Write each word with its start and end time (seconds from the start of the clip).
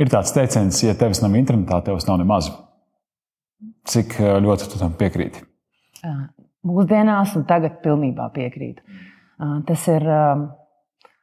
Ir 0.00 0.08
tāds 0.08 0.32
teiciens, 0.32 0.78
ja 0.80 0.94
tevis 0.96 1.20
nav 1.20 1.34
internetā, 1.36 1.82
tevis 1.84 2.06
nav 2.08 2.16
nemaz. 2.22 2.48
Cik 3.90 4.16
eh, 4.20 4.38
ļoti 4.40 4.70
tu 4.72 4.80
tam 4.80 4.94
piekrīti? 4.96 5.44
Mūsdienās, 6.64 7.34
un 7.36 7.44
tagad 7.48 7.80
pilnībā 7.84 8.30
piekrītu. 8.32 8.80
Tas 9.68 9.84
ir, 9.88 10.04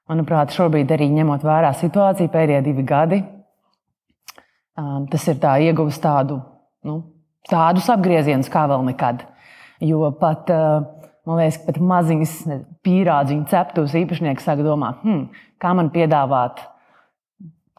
manuprāt, 0.09 0.53
šobrīd 0.53 0.89
arī 0.93 1.07
ņemot 1.13 1.43
vērā 1.45 1.69
situāciju 1.77 2.31
pēdējie 2.33 2.63
divi 2.65 2.85
gadi. 2.89 3.19
Tas 5.11 5.27
ir 5.29 5.37
tā 5.41 5.55
ieguvis 5.61 5.99
tādu, 6.01 6.39
nu, 6.85 6.95
tādus 7.49 7.89
apgriezienus 7.93 8.49
kā 8.53 8.65
vēl 8.69 8.85
nekad. 8.89 9.21
Jo 9.85 10.09
pat, 10.17 10.49
man 10.49 11.41
liekas, 11.41 11.59
pat 11.67 11.77
maziņas 11.77 12.33
pīrādziņu 12.85 13.45
ceptuvas 13.53 13.93
īpašnieki 14.01 14.45
sāk 14.45 14.65
domāt, 14.65 15.05
hmm, 15.05 15.27
kā 15.61 15.73
man 15.77 15.93
piedāvāt 15.93 16.65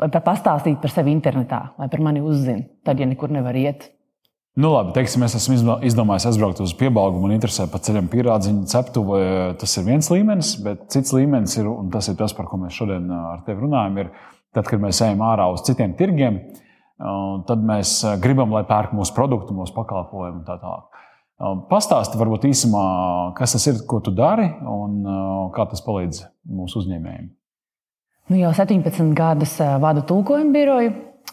vai 0.01 0.09
pastāstīt 0.25 0.80
par 0.83 0.93
sevi 0.95 1.12
internetā, 1.15 1.62
vai 1.79 1.88
par 1.93 2.02
mani 2.05 2.23
uzzina, 2.25 2.66
tad, 2.87 3.01
ja 3.01 3.09
nekur 3.09 3.33
nevar 3.34 3.57
iet. 3.59 3.91
Nu, 4.59 4.73
labi, 4.73 4.91
teiksim, 4.97 5.23
es 5.23 5.37
esmu 5.38 5.77
izdomājis 5.87 6.24
aizbraukt 6.33 6.59
uz 6.65 6.73
piebalgumu 6.74 7.29
un 7.29 7.34
interesē 7.37 7.69
pa 7.71 7.79
ceļam 7.79 8.09
pierādziņu 8.11 8.65
ceptuvu. 8.66 9.21
Tas 9.61 9.77
ir 9.79 9.84
viens 9.87 10.09
līmenis, 10.11 10.57
bet 10.65 10.88
cits 10.91 11.15
līmenis 11.15 11.55
ir, 11.61 11.69
un 11.71 11.93
tas 11.95 12.09
ir 12.11 12.16
tas, 12.19 12.34
par 12.34 12.48
ko 12.51 12.59
mēs 12.59 12.74
šodien 12.74 13.07
ar 13.15 13.45
tevi 13.47 13.62
runājam, 13.62 14.01
ir 14.02 14.11
tad, 14.57 14.66
kad 14.66 14.83
mēs 14.83 14.98
ejam 15.07 15.23
ārā 15.23 15.47
uz 15.55 15.62
citiem 15.69 15.95
tirgiem, 15.95 16.41
tad 17.46 17.62
mēs 17.71 18.01
gribam, 18.19 18.51
lai 18.57 18.65
pērk 18.66 18.99
mūsu 18.99 19.15
produktu, 19.15 19.55
mūsu 19.55 19.77
pakalpojumu 19.79 20.41
un 20.41 20.46
tā 20.49 20.59
tālāk. 20.59 21.05
Pastāsti 21.71 22.19
varbūt 22.19 22.49
īsumā, 22.51 22.85
kas 23.38 23.55
tas 23.55 23.71
ir, 23.71 23.79
ko 23.87 24.02
tu 24.02 24.10
dari 24.10 24.49
un 24.66 25.05
kā 25.55 25.71
tas 25.71 25.87
palīdz 25.87 26.24
mūsu 26.51 26.83
uzņēmējiem. 26.83 27.29
Nu, 28.29 28.37
jau 28.37 28.51
17 28.52 29.15
gadus 29.16 29.54
vadu 29.80 30.02
tulkojumu 30.04 30.52
biroju, 30.52 30.90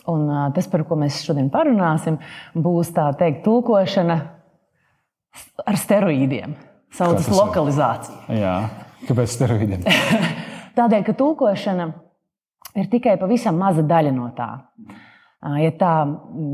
un 0.08 0.30
tas, 0.56 0.68
par 0.72 0.86
ko 0.88 0.96
mēs 0.96 1.18
šodien 1.28 1.50
parunāsim, 1.52 2.22
būs 2.56 2.94
tā 2.96 3.10
teikt, 3.20 3.42
tulkošana 3.44 4.16
ar 5.68 5.80
steroīdiem. 5.82 6.54
Saucas 6.96 7.28
lokalizācija. 7.36 8.38
Jā, 8.40 8.54
kāpēc 9.10 9.34
steroīdiem? 9.34 9.84
Tādēļ, 10.80 11.04
ka 11.10 11.18
tulkošana 11.20 11.90
ir 12.80 12.88
tikai 12.96 13.18
pavisam 13.20 13.60
maza 13.60 13.84
daļa 13.84 14.16
no 14.16 14.32
tā. 14.38 14.50
Ja 15.66 15.76
tā, 15.76 15.94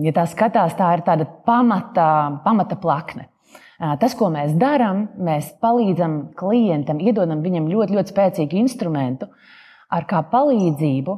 ja 0.01 0.17
tā 0.17 0.25
skatās, 0.25 0.73
tā 0.79 0.89
ir 0.97 1.05
tāda 1.05 1.29
pamata, 1.45 2.09
pamata 2.41 2.81
plakne. 2.81 3.29
Tas, 3.77 4.17
ko 4.17 4.33
mēs 4.33 4.57
darām, 4.57 5.05
mēs 5.21 5.53
palīdzam 5.61 6.31
klientam, 6.37 6.97
iedodam 6.97 7.45
viņam 7.45 7.69
ļoti, 7.69 7.97
ļoti 7.97 8.13
spēcīgu 8.13 8.57
instrumentu, 8.65 9.29
uh, 9.29 9.60
ar 9.91 10.07
kā 10.09 10.21
palīdzību 10.31 11.17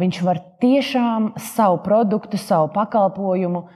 viņš 0.00 0.22
var 0.24 0.40
tiešām 0.62 1.32
savu 1.52 1.82
produktu, 1.84 2.40
savu 2.40 2.70
pakalpojumu 2.74 3.66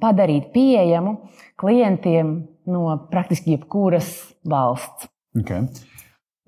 padarīt 0.00 0.52
pieejamu 0.54 1.16
klientiem 1.58 2.32
no 2.68 2.96
praktiski 3.10 3.56
jebkuras 3.56 4.10
valsts. 4.48 5.08
Okay. 5.38 5.66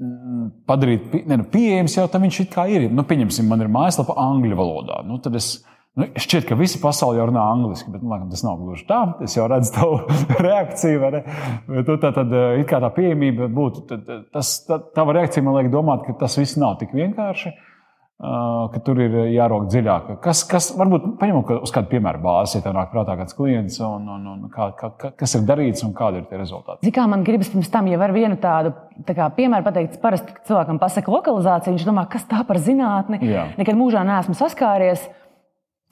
Mm, 0.00 0.46
padarīt 0.68 1.12
ne, 1.28 1.40
nu, 1.42 1.46
pieejams 1.52 1.96
jau 1.98 2.06
tam 2.08 2.24
viņš 2.24 2.38
ir. 2.46 2.86
Nu, 2.88 3.04
pieņemsim, 3.04 3.48
man 3.50 3.60
ir 3.60 3.72
mājaslapa 3.72 4.16
angļu 4.16 4.56
valodā. 4.56 5.02
Nu, 5.04 5.18
tad 5.20 5.36
es 5.36 5.58
Nu, 5.98 6.06
šķiet, 6.14 6.44
ka 6.46 6.54
visi 6.54 6.78
pasaulē 6.78 7.24
runā 7.26 7.42
angliski, 7.50 7.90
bet 7.90 8.02
man, 8.06 8.28
tas 8.30 8.44
nav 8.46 8.60
gluži 8.62 8.84
tā. 8.86 9.00
Es 9.26 9.34
jau 9.34 9.48
redzu 9.50 9.72
tavu 9.74 9.96
reakciju, 10.46 11.00
vai 11.02 11.10
ne? 11.16 11.22
Bet, 11.66 11.88
nu, 11.90 11.96
tā 11.98 12.12
tad 12.14 12.36
it 12.60 12.68
kā 12.70 12.78
tā 12.82 12.92
pieejamība 12.94 13.50
būtu. 13.50 13.82
Tad, 13.90 14.12
tas, 14.30 14.52
tā, 14.68 14.78
tava 14.94 15.16
reakcija 15.18 15.42
man 15.46 15.58
liek 15.58 15.72
domāt, 15.72 16.06
ka 16.06 16.14
tas 16.22 16.38
viss 16.38 16.60
nav 16.60 16.78
tik 16.82 16.94
vienkārši. 16.94 17.52
Ka 18.20 18.82
tur 18.84 18.98
ir 19.00 19.14
jārok 19.32 19.70
dziļāk. 19.72 20.08
Kas, 20.20 20.42
kas 20.44 20.66
varbūt 20.76 21.06
paņemam 21.18 21.44
ka 21.48 21.56
uz 21.64 21.70
kādu 21.72 21.88
piemēru 21.94 22.20
bāzi, 22.20 22.58
ja 22.58 22.66
tev 22.66 22.74
nāk 22.76 22.90
prātā 22.92 23.14
kāds 23.16 23.32
klients, 23.34 23.78
un, 23.80 24.04
un, 24.12 24.26
un 24.34 24.50
kā, 24.52 24.66
kā, 24.76 24.90
kas 25.16 25.34
ir 25.38 25.46
darīts 25.48 25.86
un 25.86 25.94
kādi 25.96 26.20
ir 26.20 26.26
tie 26.28 26.36
rezultāti? 26.36 26.84
Ziniet, 26.84 26.98
kā 26.98 27.06
man 27.08 27.24
gribas 27.24 27.48
pirms 27.48 27.72
tam 27.72 27.88
jau 27.88 27.96
ar 28.04 28.12
vienu 28.12 28.36
tādu 28.42 28.74
tā 29.08 29.16
kā, 29.16 29.30
piemēru 29.38 29.64
pateikt, 29.64 29.96
parasti 30.04 30.36
cilvēkam 30.50 30.82
pasaka 30.82 31.16
lokalizāciju, 31.16 31.78
viņš 31.78 31.88
domā, 31.88 32.04
kas 32.12 32.28
tā 32.28 32.44
par 32.44 32.60
zinātni. 32.60 33.22
Jā. 33.24 33.46
Nekad 33.56 33.80
mūžā 33.80 34.04
neesmu 34.04 34.36
saskāries. 34.36 35.08
Nē, 35.08 35.20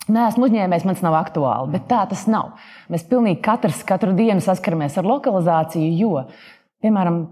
esmu 0.09 0.49
uzņēmējs, 0.49 0.87
man 0.89 0.97
tas 0.97 1.05
nav 1.05 1.19
aktuāli, 1.21 1.73
bet 1.77 1.89
tā 1.91 2.05
tas 2.09 2.25
nav. 2.31 2.55
Mēs 2.93 3.05
pilnīgi 3.11 3.43
katrs 3.45 3.83
katru 3.89 4.15
dienu 4.17 4.41
saskaramies 4.45 4.97
ar 4.97 5.09
lokalizāciju, 5.09 5.91
jo, 6.01 6.25
piemēram, 6.85 7.27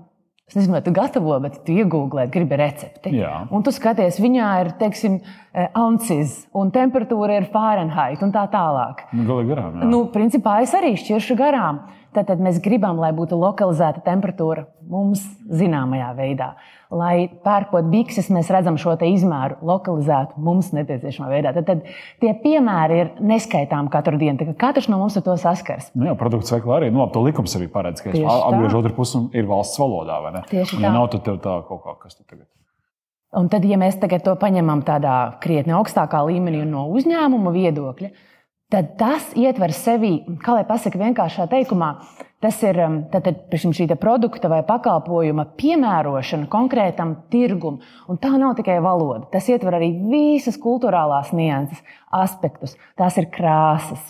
Es 0.46 0.54
nezinu, 0.54 0.76
vai 0.76 0.82
tu 0.86 0.92
gatavo, 0.94 1.34
bet 1.42 1.56
tu 1.66 1.74
iegūlē, 1.74 2.28
gribi 2.30 2.54
recepti. 2.60 3.10
Jā. 3.18 3.32
Un 3.50 3.64
tu 3.66 3.72
skaties, 3.74 4.20
viņā 4.22 4.50
ir, 4.62 4.68
teiksim, 4.78 5.16
ounces, 5.74 6.36
un 6.54 6.70
temperatūra 6.70 7.40
ir 7.40 7.48
Fahrenheit 7.50 8.22
un 8.22 8.30
tā 8.30 8.44
tālāk. 8.52 9.02
Nu, 9.10 9.24
Galīgi 9.26 9.50
garām. 9.50 9.80
Jā. 9.82 9.88
Nu, 9.90 10.04
principā 10.14 10.60
es 10.62 10.76
arī 10.78 10.92
šķiršu 11.02 11.34
garām. 11.40 11.82
Tad 12.16 12.40
mēs 12.40 12.62
gribam, 12.64 12.96
lai 13.02 13.10
būtu 13.16 13.36
lokalizēta 13.36 14.00
temperatūra 14.06 14.64
mums 14.88 15.20
zināmajā 15.52 16.08
veidā. 16.16 16.48
Lai 16.94 17.26
pērkot 17.44 17.88
bikses, 17.90 18.30
mēs 18.32 18.48
redzam 18.54 18.78
šo 18.78 18.94
izmēru 19.02 19.58
lokalizētu 19.66 20.40
mums 20.40 20.70
nepieciešamā 20.76 21.30
veidā. 21.32 21.52
Tad, 21.56 21.66
tad 21.66 21.88
tie 22.22 22.32
piemēri 22.42 23.00
ir 23.02 23.10
neskaitāmi 23.20 23.90
katru 23.92 24.20
dienu. 24.20 24.54
Katrs 24.58 24.88
no 24.92 25.00
mums 25.02 25.18
ar 25.18 25.26
to 25.26 25.34
saskars. 25.40 25.90
Nu 25.98 26.08
jā, 26.08 26.14
produkts 26.18 26.54
veiklā 26.54 26.78
arī 26.80 26.92
nu, 26.94 27.02
to 27.12 27.24
likums 27.26 27.56
arī 27.58 27.66
paredz, 27.72 28.04
ka 28.04 28.14
apgriež 28.14 28.78
otru 28.78 28.94
pusi 29.00 29.24
ir 29.36 29.50
valsts 29.50 29.82
valodā. 29.82 30.20
Tieši 30.52 30.78
tā. 30.78 30.86
Ja 30.86 30.94
nav, 30.94 31.10
tad 31.12 31.26
tā 31.26 31.58
kaut 31.66 31.82
kā, 31.82 31.98
kas 32.06 32.14
tur 32.14 32.28
tagad. 32.30 32.46
Un 33.36 33.50
tad, 33.52 33.66
ja 33.68 33.76
mēs 33.80 33.98
to 33.98 34.32
paņemam 34.38 34.84
tādā 34.86 35.36
krietni 35.42 35.74
augstākā 35.76 36.22
līmenī 36.28 36.62
no 36.68 36.86
uzņēmuma 36.94 37.52
viedokļa, 37.52 38.08
tad 38.08 38.35
tas 38.98 39.28
ietver 39.38 39.70
sevi, 39.70 40.24
kā 40.42 40.56
lai 40.56 40.64
pasakā 40.66 40.98
vienkāršā 40.98 41.44
teikumā, 41.52 42.02
tas 42.42 42.56
ir 42.66 42.80
um, 42.82 42.96
šī 43.62 43.84
produkta 44.00 44.48
vai 44.50 44.64
pakalpojuma 44.66 45.44
piemērošana 45.54 46.48
konkrētam 46.50 47.12
tirgumam. 47.30 47.78
Un 48.10 48.18
tā 48.18 48.32
nav 48.34 48.56
tikai 48.58 48.80
valoda. 48.82 49.30
Tas 49.30 49.46
ietver 49.46 49.78
arī 49.78 49.92
visas 50.10 50.58
kultūrālās 50.58 51.30
nianses, 51.30 51.78
aspektus. 52.10 52.74
Tās 52.98 53.14
ir 53.22 53.30
krāsas, 53.30 54.02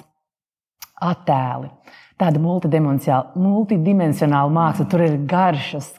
attēli. 1.04 1.68
Tāda 2.16 2.40
multidimensionāla 2.40 4.48
māksla, 4.56 4.88
tur 4.88 5.04
ir 5.04 5.18
garšas, 5.28 5.90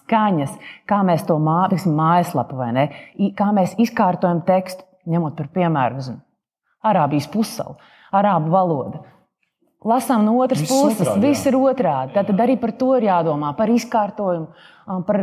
skaņas, 0.00 0.58
kā 0.90 0.98
mēs 1.06 1.22
to 1.28 1.36
mākslinieci, 1.38 1.94
mājaslapu 1.94 2.58
vai 2.58 2.72
ne, 2.74 2.88
kā 3.38 3.52
mēs 3.54 3.78
izkārtojam 3.78 4.42
tekstu, 4.50 4.82
ņemot 5.06 5.38
par 5.38 5.46
piemēru 5.54 6.18
Arābijas 6.90 7.30
pussalu 7.30 7.78
arābu 8.12 8.52
valoda. 8.52 9.04
Lasām 9.80 10.26
no 10.26 10.34
otras 10.44 10.60
viss 10.60 10.72
puses, 10.74 11.06
otrādi, 11.06 11.22
viss 11.24 11.46
ir 11.48 11.56
otrādi. 11.56 12.12
Tad, 12.12 12.34
arī 12.44 12.58
par 12.60 12.74
to 12.76 12.90
ir 12.98 13.06
jādomā, 13.06 13.54
par 13.56 13.70
izkārtojumu, 13.72 14.50
par 15.06 15.18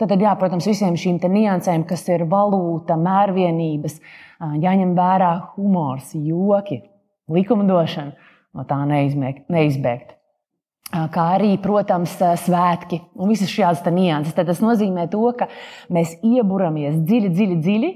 tad, 0.00 0.14
jā, 0.16 0.32
protams, 0.40 0.68
visiem 0.70 0.96
šīm 0.96 1.18
niansēm, 1.20 1.84
kas 1.84 2.06
ir 2.08 2.24
valūta, 2.30 2.96
mērvienības, 2.96 3.98
jāņem 4.62 4.94
vērā 4.96 5.34
humors, 5.58 6.14
joki, 6.16 6.80
likumdošana, 7.28 8.32
no 8.56 8.64
tā 8.64 8.80
neizbēgt. 8.88 10.16
Kā 10.90 11.24
arī, 11.36 11.52
protams, 11.62 12.16
svētki 12.18 13.02
un 13.14 13.28
visas 13.30 13.52
šādas 13.52 13.84
nianses. 13.94 14.32
Tad 14.34 14.48
tas 14.48 14.64
nozīmē 14.64 15.10
to, 15.12 15.28
ka 15.38 15.46
mēs 15.92 16.16
ieburamies 16.24 16.96
dziļi, 17.04 17.30
dziļi, 17.36 17.58
dziļi 17.62 17.90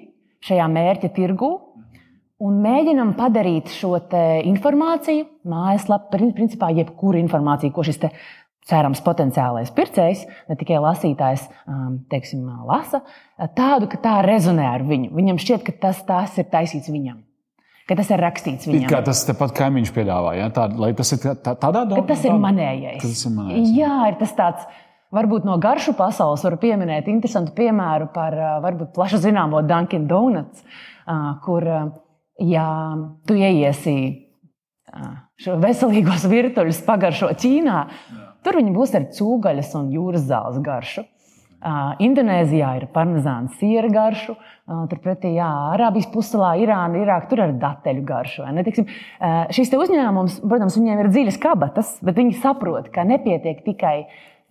šajā 0.45 0.69
mērķa 0.71 1.11
tirgū, 1.16 1.51
un 2.44 2.60
mēģinam 2.65 3.15
padarīt 3.19 3.72
šo 3.72 3.97
informāciju, 4.50 5.27
mājaslapu, 5.49 6.19
principā 6.37 6.71
jebkuru 6.77 7.21
informāciju, 7.22 7.72
ko 7.75 7.84
šis 7.87 8.00
cerams 8.65 9.03
potenciālais 9.05 9.72
pircējs, 9.77 10.25
ne 10.49 10.56
tikai 10.56 10.78
lasītājs, 10.81 11.44
um, 11.69 11.98
teiksim, 12.09 12.47
lasa, 12.65 13.03
tādu, 13.57 13.91
ka 13.92 14.01
tā 14.01 14.15
rezonē 14.24 14.71
ar 14.71 14.84
viņu. 14.89 15.13
Viņam 15.16 15.41
šķiet, 15.42 15.66
ka 15.66 15.74
tas, 15.83 16.01
tas 16.09 16.39
ir 16.41 16.48
taisīts 16.53 16.89
viņam. 16.89 17.21
Ka 17.84 17.98
tas 17.98 18.09
ir 18.09 18.22
rakstīts 18.24 18.65
viņam. 18.65 18.89
Kā 18.89 19.03
tas 19.04 19.21
tepat 19.28 19.53
kaimiņš 19.59 19.91
piedāvā, 19.92 20.33
ja? 20.39 20.48
tā, 20.54 20.65
lai 20.80 20.95
tas 20.97 21.13
ir 21.13 21.21
tā, 21.21 21.53
tādā 21.53 21.84
domā? 21.91 22.07
Tas 22.09 22.24
ir 22.24 22.39
manējais. 22.41 23.03
Tas 23.04 23.27
ir 23.28 23.34
manējais. 23.34 23.74
Jā, 23.77 23.98
ir 24.09 24.16
tas 24.22 24.33
tāds. 24.39 24.65
Varbūt 25.15 25.45
no 25.47 25.59
garšu 25.63 25.92
pasaules 25.95 26.42
var 26.42 26.57
pieminēt 26.59 27.07
interesantu 27.13 27.53
piemēru 27.54 28.09
par 28.16 28.34
varbūt 28.65 28.97
plaši 28.97 29.21
zināmo 29.28 29.60
Dunkin' 29.69 30.09
Donuts, 30.10 30.65
kur 31.45 31.69
ja 32.41 32.69
tu 33.27 33.36
ieiesi 33.39 33.97
šo 35.41 35.57
veselīgos 35.63 36.27
virtuļus 36.34 36.84
pagaršo 36.86 37.33
Ķīnā, 37.41 37.81
tur 38.45 38.60
viņi 38.60 38.75
būs 38.75 38.95
ar 38.98 39.10
cūgaļas 39.15 39.75
un 39.81 39.91
jūras 39.95 40.27
zāles 40.28 40.63
garšu. 40.65 41.07
Indonēzijā 42.04 42.75
ir 42.77 42.83
parmezāna 42.92 43.48
siera 43.57 43.89
garšu, 43.89 44.34
turpretī 44.91 45.31
jā, 45.39 45.47
Arābijas 45.72 46.10
puselā, 46.13 46.51
Irāna, 46.60 47.01
Irāka 47.01 47.31
tur 47.31 47.41
ir 47.41 47.54
dateļu 47.63 48.04
garšu. 48.04 48.45
Tiksim, 48.66 48.91
šis 49.57 49.72
uzņēmums, 49.78 50.42
protams, 50.45 50.77
viņiem 50.77 51.01
ir 51.07 51.10
dziļas 51.15 51.41
kabatas, 51.41 51.97
bet 52.04 52.21
viņi 52.21 52.36
saprot, 52.42 52.92
ka 52.92 53.07
nepietiek 53.09 53.65
tikai 53.65 53.97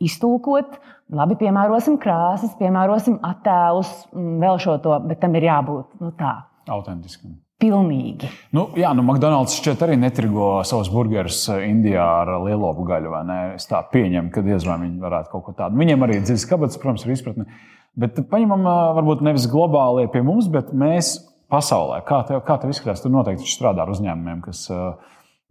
iztulkot, 0.01 0.79
labi, 1.13 1.37
piemērosim 1.45 2.01
krāsas, 2.01 2.57
piemērosim 2.57 3.21
attēlus, 3.29 3.93
vēl 4.17 4.57
šo 4.65 4.79
to, 4.81 4.97
bet 5.05 5.21
tam 5.21 5.37
ir 5.37 5.51
jābūt 5.51 6.01
nu, 6.01 6.15
tā. 6.17 6.39
Autentiskam 6.73 7.42
Pilnīgi. 7.63 8.27
Nu, 8.51 8.65
jā, 8.75 8.89
nu, 8.91 9.05
McDonald's 9.05 9.55
šķiet 9.55 9.85
arī 9.85 9.95
netirgo 10.01 10.47
savus 10.67 10.89
burgerus 10.91 11.45
Indijā 11.63 12.03
ar 12.23 12.33
lielopu 12.43 12.83
gaļu. 12.89 13.13
Es 13.55 13.69
tā 13.69 13.79
pieņemu, 13.93 14.33
ka 14.33 14.43
diez 14.43 14.65
vai 14.67 14.81
viņi 14.81 14.99
varētu 14.99 15.31
kaut 15.31 15.45
ko 15.45 15.55
tādu. 15.55 15.79
Viņiem 15.79 16.03
arī 16.03 16.19
ir 16.19 16.25
dziļs 16.27 16.43
kabats, 16.49 16.81
protams, 16.81 17.05
ir 17.07 17.15
izpratne. 17.15 17.47
Bet 17.95 18.19
paņemam, 18.27 18.67
varbūt 18.99 19.23
nevis 19.23 19.47
globāli 19.47 20.09
pie 20.11 20.25
mums, 20.27 20.51
bet 20.51 20.73
mēs 20.75 21.15
pasaulē. 21.53 22.01
Kā 22.07 22.23
tev, 22.27 22.43
kā 22.43 22.59
tev 22.59 22.73
izskatās? 22.73 23.03
Tu 23.05 23.13
noteikti 23.13 23.47
strādā 23.47 23.85
ar 23.85 23.93
uzņēmumiem, 23.93 24.43
kas 24.43 24.65
uh, 24.73 24.97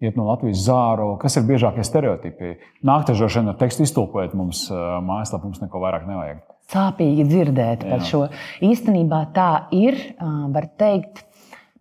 iet 0.03 0.19
no 0.19 0.26
Latvijas 0.29 0.67
zāru. 0.67 1.15
Kas 1.23 1.38
ir 1.38 1.47
biežākie 1.49 1.85
stereotipi? 1.87 2.56
Nāktažošana 2.87 3.55
ar 3.55 3.61
tekstu 3.61 3.87
iztulkojiet 3.87 4.37
mums 4.37 4.67
mājaslapā, 4.69 5.47
mums 5.47 5.62
neko 5.62 5.82
vairāk 5.82 6.08
nevajag. 6.11 6.43
Sāpīgi 6.73 7.26
dzirdēt 7.29 7.85
par 7.85 8.05
šo. 8.06 8.26
Īstenībā 8.65 9.26
tā 9.37 9.50
ir, 9.76 9.99
var 10.20 10.69
teikt, 10.81 11.25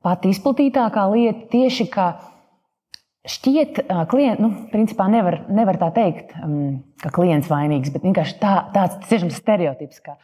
pati 0.06 0.32
izplatītākā 0.34 1.06
lieta 1.14 1.48
tieši 1.52 1.88
kā 1.92 2.08
šķiet, 3.30 3.84
ka 3.88 4.06
klients, 4.10 4.42
nu, 4.42 4.52
principā 4.72 5.08
nevar, 5.12 5.44
nevar 5.54 5.78
tā 5.82 5.92
teikt, 5.96 6.34
um, 6.42 6.80
ka 7.02 7.12
klients 7.14 7.50
vainīgs, 7.52 7.94
bet 7.94 8.06
vienkārši 8.08 8.38
tā, 8.42 8.54
tāds 8.74 8.98
tiešām 9.10 9.34
stereotips, 9.34 10.02
ka 10.06 10.18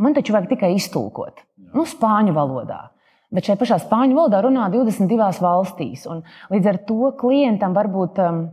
man 0.00 0.16
taču 0.16 0.32
vajag 0.36 0.54
tikai 0.54 0.72
iztulkot, 0.78 1.44
nu, 1.74 1.84
spāņu 1.88 2.36
valodā. 2.36 2.86
Bet 3.28 3.44
šai 3.44 3.58
pašā 3.60 3.76
spāņu 3.82 4.16
valodā 4.16 4.40
runā 4.40 4.70
22 4.72 5.42
valstīs. 5.44 6.06
Līdz 6.48 6.68
ar 6.70 6.78
to 6.88 7.10
klientam 7.20 7.74
varbūt 7.76 8.22
um, 8.24 8.46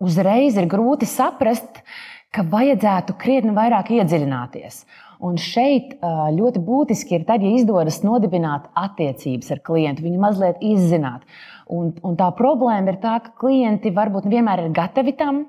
uzreiz 0.00 0.56
ir 0.56 0.68
grūti 0.70 1.08
saprast, 1.08 1.82
ka 2.32 2.44
vajadzētu 2.48 3.16
krietni 3.20 3.54
vairāk 3.56 3.92
iedziļināties. 3.92 4.82
Un 5.22 5.36
šeit 5.38 5.94
ļoti 6.02 6.60
būtiski 6.66 7.18
ir 7.18 7.26
tad, 7.28 7.44
ja 7.44 7.52
izdodas 7.54 8.00
nodibināt 8.02 8.66
attiecības 8.74 9.52
ar 9.54 9.60
klientu, 9.62 10.02
viņu 10.06 10.20
mazliet 10.22 10.62
izzināt. 10.66 11.26
Un, 11.70 11.92
un 12.02 12.16
tā 12.18 12.32
problēma 12.36 12.90
ir 12.90 12.98
tā, 13.04 13.18
ka 13.22 13.36
klienti 13.44 13.92
varbūt 13.94 14.26
nevienmēr 14.26 14.64
ir 14.64 14.72
gatavi 14.74 15.14
tam. 15.20 15.44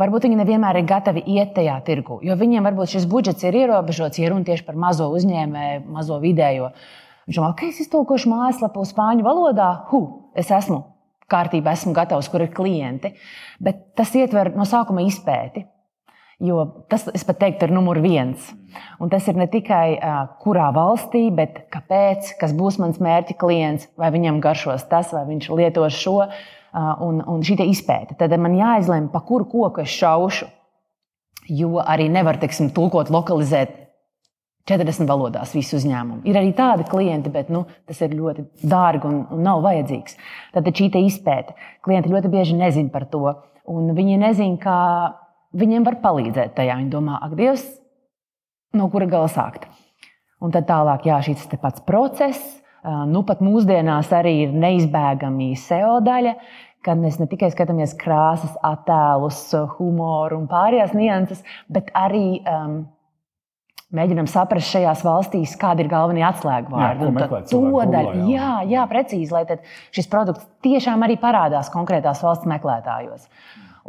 Varbūt 0.00 0.28
viņi 0.28 0.38
nevienmēr 0.38 0.78
ir 0.80 0.86
gatavi 0.88 1.24
iet 1.34 1.50
tajā 1.56 1.74
tirgu, 1.84 2.16
jo 2.24 2.36
viņiem 2.38 2.64
varbūt 2.64 2.94
šis 2.94 3.04
budžets 3.10 3.44
ir 3.44 3.58
ierobežots, 3.60 4.22
ja 4.22 4.30
runa 4.32 4.46
tieši 4.46 4.64
par 4.64 4.78
mazo 4.80 5.10
uzņēmēju, 5.12 5.82
mazo 5.92 6.16
vidējo. 6.22 6.70
Viņš 7.26 7.38
domā, 7.38 7.50
ka 7.58 7.68
es 7.68 7.82
iztulkošu 7.84 8.30
mājaslapu 8.32 8.86
spāņu 8.88 9.26
valodā, 9.26 9.68
hu, 9.90 10.00
es 10.38 10.48
esmu 10.48 10.80
kārtībā, 11.32 11.74
esmu 11.76 11.92
gatavs, 11.96 12.30
kur 12.32 12.44
ir 12.44 12.54
klienti. 12.56 13.12
Bet 13.62 13.92
tas 13.98 14.14
ietver 14.16 14.54
no 14.56 14.64
sākuma 14.68 15.04
izpēti. 15.04 15.66
Jo 16.42 16.64
tas, 16.90 17.04
es 17.14 17.22
pat 17.26 17.38
teiktu, 17.38 17.68
ir 17.68 17.74
numur 17.74 18.00
viens. 18.02 18.48
Un 18.98 19.12
tas 19.12 19.28
ir 19.30 19.36
ne 19.38 19.46
tikai 19.50 19.94
uh, 19.94 20.24
kurā 20.42 20.72
valstī, 20.74 21.28
bet 21.34 21.68
kāpēc, 21.70 22.32
kas 22.40 22.54
būs 22.56 22.80
mans 22.82 22.98
mērķa 23.02 23.36
klients, 23.38 23.86
vai 24.00 24.10
viņam 24.14 24.40
garšos 24.42 24.88
tas, 24.90 25.12
vai 25.14 25.22
viņš 25.28 25.52
lietos 25.54 26.00
šo. 26.02 26.18
Uh, 26.26 26.96
un, 27.04 27.20
un 27.28 27.44
šī 27.44 27.60
izpēta. 27.68 28.16
Tad 28.18 28.34
man 28.40 28.56
jāizlemj, 28.56 29.10
pa 29.12 29.20
kuru 29.26 29.46
koku 29.50 29.84
es 29.84 29.92
šaušu. 29.92 30.48
Jo 31.52 31.82
arī 31.82 32.06
nevar, 32.08 32.38
teiksim, 32.40 32.70
tulkot, 32.72 33.10
lokalizēt 33.10 33.74
40 34.70 35.08
valodās 35.10 35.54
visu 35.56 35.76
uzņēmumu. 35.80 36.22
Ir 36.30 36.38
arī 36.38 36.52
tādi 36.54 36.86
klienti, 36.86 37.32
bet 37.34 37.50
nu, 37.50 37.64
tas 37.88 37.98
ir 38.04 38.14
ļoti 38.14 38.44
dārgi 38.62 39.08
un, 39.08 39.16
un 39.34 39.42
nav 39.42 39.62
vajadzīgs. 39.64 40.14
Tad 40.54 40.70
šī 40.70 40.90
izpēta. 41.02 41.56
Klienti 41.82 42.12
ļoti 42.12 42.30
bieži 42.30 42.54
nezina 42.58 42.92
par 42.94 43.08
to. 43.10 43.24
Viņi 43.66 44.20
nezina, 44.22 44.58
viņiem 45.56 45.86
var 45.86 46.00
palīdzēt 46.02 46.56
tajā. 46.58 46.78
Viņi 46.80 46.92
domā, 46.92 47.18
ak, 47.22 47.36
Dievs, 47.38 47.64
no 48.76 48.88
kura 48.92 49.08
gala 49.10 49.30
sākt. 49.32 49.68
Un 50.42 50.54
tad 50.54 50.66
tālāk, 50.66 51.06
jā, 51.06 51.20
šis 51.22 51.46
pats 51.62 51.84
process, 51.86 52.40
nu 52.82 53.22
pat 53.26 53.42
mūsdienās 53.44 54.10
arī 54.16 54.40
ir 54.48 54.56
neizbēgami 54.58 55.52
SEO 55.58 56.00
daļa, 56.02 56.34
kad 56.82 56.98
mēs 56.98 57.20
ne 57.20 57.28
tikai 57.30 57.52
skatāmies 57.52 57.94
krāsas, 57.98 58.56
attēlus, 58.66 59.44
humoru 59.76 60.40
un 60.40 60.48
pārējās 60.50 60.96
nianses, 60.98 61.44
bet 61.70 61.92
arī 61.94 62.40
um, 62.42 62.80
mēģinām 63.94 64.26
saprast 64.30 64.72
šajās 64.72 65.04
valstīs, 65.06 65.54
kādi 65.60 65.84
ir 65.84 65.92
galvenie 65.92 66.24
atslēgvārdi. 66.26 67.06
To 67.52 67.62
daļu, 67.92 68.26
jā, 68.32 68.52
jā, 68.70 68.86
precīzi, 68.90 69.30
lai 69.34 69.44
šis 69.94 70.10
produkts 70.10 70.48
tiešām 70.66 71.06
arī 71.06 71.18
parādās 71.22 71.70
konkrētās 71.72 72.24
valsts 72.24 72.48
meklētājos. 72.50 73.28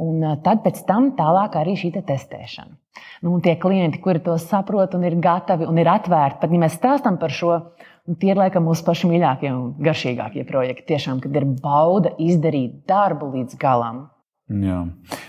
Un 0.02 0.24
tad 0.46 0.64
pēc 0.64 0.80
tam 0.88 1.12
tālāk 1.18 1.58
arī 1.60 1.76
šī 1.78 1.94
te 1.98 2.02
testēšana. 2.08 2.78
Nu, 3.26 3.38
tie 3.42 3.56
klienti, 3.58 4.02
kuri 4.04 4.22
to 4.24 4.36
saprot 4.42 4.94
un 4.98 5.06
ir 5.08 5.16
gatavi 5.22 5.68
un 5.70 5.78
ir 5.82 5.90
atvērti, 5.90 6.42
pat 6.42 6.54
ja 6.54 6.62
mēs 6.62 6.78
stāstām 6.78 7.18
par 7.22 7.34
šo, 7.34 7.60
nu, 8.10 8.18
tie 8.20 8.34
ir 8.34 8.42
laikam 8.42 8.66
mūsu 8.68 8.86
paši 8.86 9.10
mīļākie 9.10 9.52
un 9.54 9.70
garšīgākie 9.84 10.44
projekti. 10.50 10.90
Tiešām, 10.92 11.22
kad 11.24 11.38
ir 11.40 11.48
bauda 11.64 12.14
izdarīt 12.22 12.84
darbu 12.90 13.32
līdz 13.38 13.58
galam. 13.62 14.08
Jā. 14.52 14.82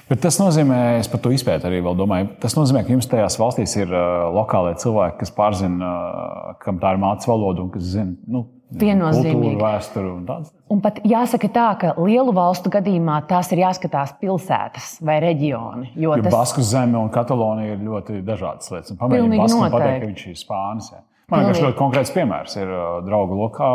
Bet 0.08 0.20
tas 0.24 0.36
nozīmē, 0.40 0.98
es 0.98 1.08
par 1.08 1.22
to 1.22 1.30
izpēti 1.32 1.68
arī 1.68 1.78
domāju, 1.84 2.32
tas 2.42 2.56
nozīmē, 2.58 2.82
ka 2.84 2.92
jums 2.92 3.08
tajās 3.08 3.38
valstīs 3.40 3.76
ir 3.78 3.92
uh, 3.94 4.26
lokālie 4.34 4.74
cilvēki, 4.82 5.20
kas 5.22 5.32
pārzina, 5.36 5.92
uh, 5.92 6.56
kam 6.64 6.80
tā 6.82 6.92
ir 6.92 7.00
mācība 7.00 7.36
valoda 7.36 7.62
un 7.62 7.70
kas 7.72 7.86
zina 7.94 8.16
nu, 8.26 8.42
Viennozīmīgi. 8.74 9.58
Vēsturi 9.60 10.08
un 10.08 10.22
tāds. 10.28 10.52
Un 10.72 10.80
pat 10.82 10.98
jāsaka 11.06 11.50
tā, 11.52 11.66
ka 11.78 11.90
lielu 12.00 12.32
valstu 12.34 12.72
gadījumā 12.72 13.20
tās 13.28 13.52
ir 13.54 13.60
jāskatās 13.62 14.14
pilsētas 14.22 14.96
vai 15.04 15.18
reģioni. 15.22 15.92
Jo, 15.94 16.14
jo 16.16 16.24
tas... 16.24 16.32
Basku 16.34 16.64
zeme 16.66 16.98
un 16.98 17.12
Katalonija 17.14 17.76
ir 17.76 17.84
ļoti 17.84 18.22
dažādas 18.26 18.72
lietas. 18.72 18.96
Pamēģiniet 18.98 19.42
Basku 19.44 19.60
pateikt, 19.68 20.00
ka 20.00 20.08
viņš 20.08 20.24
ir 20.32 20.40
Spānis. 20.40 20.90
Jā. 20.94 21.04
Man 21.32 21.46
liekas, 21.46 21.62
ļoti 21.62 21.78
konkrēts 21.78 22.12
piemērs 22.16 22.56
ir 22.60 22.72
uh, 22.72 22.88
draugu 23.04 23.38
lokā. 23.38 23.70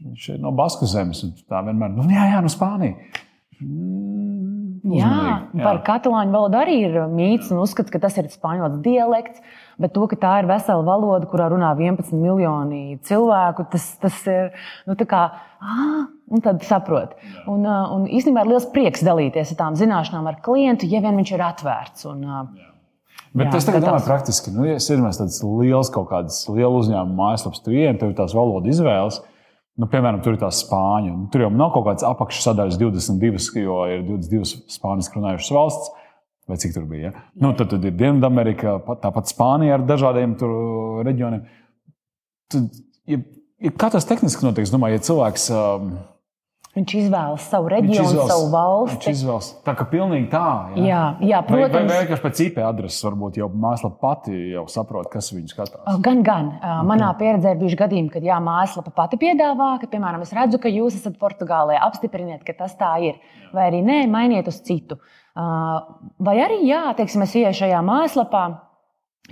Viņš 0.00 0.28
ir 0.34 0.38
no 0.44 0.52
Basku 0.56 0.88
zemes. 0.88 1.24
Tā 1.50 1.64
vienmēr, 1.66 1.96
nu 1.96 2.06
jā, 2.12 2.28
jā, 2.34 2.44
no 2.44 2.52
Spānijas. 2.52 3.18
Mm, 3.60 4.94
jā, 4.96 5.08
jā, 5.10 5.34
par 5.60 5.82
katalāņu 5.84 6.32
valodu 6.32 6.56
arī 6.62 6.78
ir 6.86 6.94
mīts 7.12 7.50
un 7.52 7.60
uzskats, 7.60 7.92
ka 7.92 8.00
tas 8.00 8.16
ir 8.20 8.30
spāņu 8.32 8.70
dialekts. 8.84 9.42
Bet 9.80 9.94
to, 9.94 10.06
ka 10.10 10.18
tā 10.20 10.32
ir 10.40 10.48
vesela 10.50 10.82
valoda, 10.86 11.28
kurā 11.30 11.50
runā 11.52 11.70
11 11.78 12.16
miljoni 12.18 12.98
cilvēku, 13.06 13.68
tas, 13.72 13.86
tas 14.02 14.16
ir 14.30 14.50
nu, 14.88 14.96
tā 14.98 15.06
kā. 15.08 15.22
Ah, 15.60 16.08
un 16.32 16.40
tad 16.44 16.62
saprot. 16.64 17.14
Un, 17.50 17.66
un 17.66 18.08
īstenībā 18.08 18.46
ir 18.46 18.54
liels 18.54 18.68
prieks 18.72 19.04
dalīties 19.04 19.52
ar 19.54 19.58
tām 19.58 19.78
zināšanām 19.78 20.28
ar 20.30 20.40
klientu, 20.44 20.88
ja 20.88 21.02
vien 21.04 21.18
viņš 21.20 21.32
ir 21.36 21.46
atvērts. 21.50 22.06
Un, 22.10 22.26
Bet 23.30 23.46
jā, 23.46 23.60
es 23.60 23.66
tagad 23.68 23.84
domāju, 23.84 24.02
praktiski, 24.08 24.50
nu, 24.50 24.64
ja 24.66 24.74
ir 24.80 25.02
tāds 25.06 25.36
liels 25.46 25.90
kaut 25.94 26.08
kāds 26.10 26.40
liels 26.50 26.80
uzņēmuma 26.80 27.14
mājaslapas, 27.14 27.60
tur 27.62 27.76
ir 27.76 28.00
tās 28.18 28.34
valodas 28.34 28.74
izvēles. 28.74 29.20
Nu, 29.78 29.86
piemēram, 29.88 30.18
tur 30.24 30.34
ir 30.34 30.40
tā 30.42 30.50
spāņu. 30.52 31.12
Nu, 31.14 31.28
tur 31.32 31.44
jau 31.44 31.50
nav 31.54 31.70
kaut 31.72 31.86
kādas 31.86 32.04
apakšsadaļas 32.08 32.76
22, 32.80 33.62
jo 33.62 33.76
ir 33.88 34.02
22 34.08 34.64
spāņu 34.74 35.14
runājušas 35.14 35.52
valsts 35.54 35.99
vai 36.50 36.58
cik 36.60 36.76
tur 36.76 36.86
bija. 36.90 37.10
Ja? 37.10 37.24
Nu, 37.40 37.52
tad, 37.58 37.72
tad 37.72 37.84
ir 37.86 37.96
Dienvidamerika, 37.96 38.78
tāpat 39.02 39.30
Spānija 39.32 39.78
ar 39.78 39.86
dažādiem 39.88 40.36
reģioniem. 41.06 41.44
Tad, 42.50 42.80
ja, 43.10 43.20
ja 43.62 43.74
katrs 43.78 44.08
tehniski 44.08 44.46
notiek, 44.46 44.66
es 44.66 44.74
domāju, 44.74 44.98
ja 44.98 45.06
cilvēks. 45.10 45.50
Um, 45.54 45.92
Viņš 46.70 46.92
izvēlas 47.00 47.46
savu 47.50 47.66
reģionu, 47.72 48.04
izvēlas, 48.06 48.28
savu 48.30 48.44
valsti. 48.52 48.94
Viņš 48.94 49.16
izvēlas 49.18 49.46
tā, 49.66 49.72
ka 49.74 49.86
pilnīgi 49.90 50.28
tā. 50.30 50.42
Jā, 50.78 50.84
jā, 50.86 51.00
jā 51.32 51.40
protams. 51.48 51.74
Vai, 51.74 51.82
vai 51.88 51.96
vienkārši 52.04 52.24
pēc 52.26 52.42
IP 52.44 52.60
adreses 52.62 53.06
varbūt 53.08 53.40
jau 53.40 53.48
mājaslapa 53.64 53.98
pati 54.04 54.36
jau 54.52 54.62
saprot, 54.70 55.08
kas 55.10 55.32
viņu 55.34 55.50
skatās? 55.50 55.98
Gan, 56.06 56.22
gan. 56.22 56.52
Manā 56.86 57.10
pieredzē 57.18 57.56
ir 57.56 57.60
bijuši 57.64 57.80
gadījumi, 57.82 58.12
kad 58.14 58.28
jā, 58.30 58.38
mājaslapa 58.46 58.94
pati 59.02 59.18
piedāvā, 59.18 59.72
ka, 59.82 59.90
piemēram, 59.90 60.22
es 60.22 60.30
redzu, 60.38 60.62
ka 60.62 60.70
jūs 60.70 61.00
esat 61.00 61.18
Portugālē, 61.18 61.74
apstipriniet, 61.90 62.46
ka 62.46 62.54
tas 62.62 62.78
tā 62.78 62.94
ir. 63.08 63.18
Vai 63.50 63.66
arī 63.72 63.82
nē, 63.82 64.04
mainiet 64.14 64.46
uz 64.46 64.62
citu. 64.62 65.02
Vai 65.34 66.38
arī, 66.38 66.62
jā, 66.70 66.86
teiksim, 66.94 67.26
es 67.26 67.34
ieeju 67.34 67.64
šajā 67.64 67.82
mājaslapā, 67.82 68.46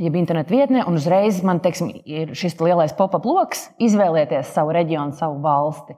jeb 0.02 0.18
internetu 0.18 0.59
vietnē, 0.59 0.83
un 0.90 0.99
uzreiz 0.99 1.38
man 1.47 1.62
teiksim, 1.62 1.90
ir 2.02 2.35
šis 2.38 2.59
lielais 2.62 2.95
pop-up 2.99 3.26
lokus, 3.30 3.68
izvēlieties 3.78 4.50
savu 4.59 4.75
reģionu, 4.75 5.14
savu 5.18 5.38
valsti. 5.45 5.95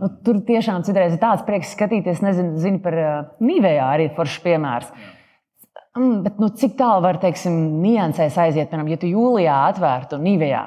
Nu, 0.00 0.10
tur 0.26 0.40
tiešām 0.46 0.84
citreiz 0.86 1.14
ir 1.14 1.20
tāds 1.22 1.44
prieks 1.46 1.74
skatīties, 1.76 2.22
nezinu, 2.24 2.56
zinu 2.62 2.80
par 2.84 2.96
uh, 2.98 3.12
Nīvējā 3.44 3.90
arī 3.96 4.08
foršs 4.16 4.40
piemērs. 4.44 4.88
Mm, 5.94 6.22
bet 6.24 6.40
nu, 6.42 6.48
cik 6.50 6.74
tālu 6.78 7.04
var, 7.04 7.20
teiksim, 7.22 7.54
niansēs 7.82 8.38
aiziet, 8.42 8.70
piemēram, 8.70 8.90
ja 8.90 8.98
tu 8.98 9.10
jūlijā 9.10 9.58
atvērtu 9.70 10.18
Nīvējā 10.22 10.64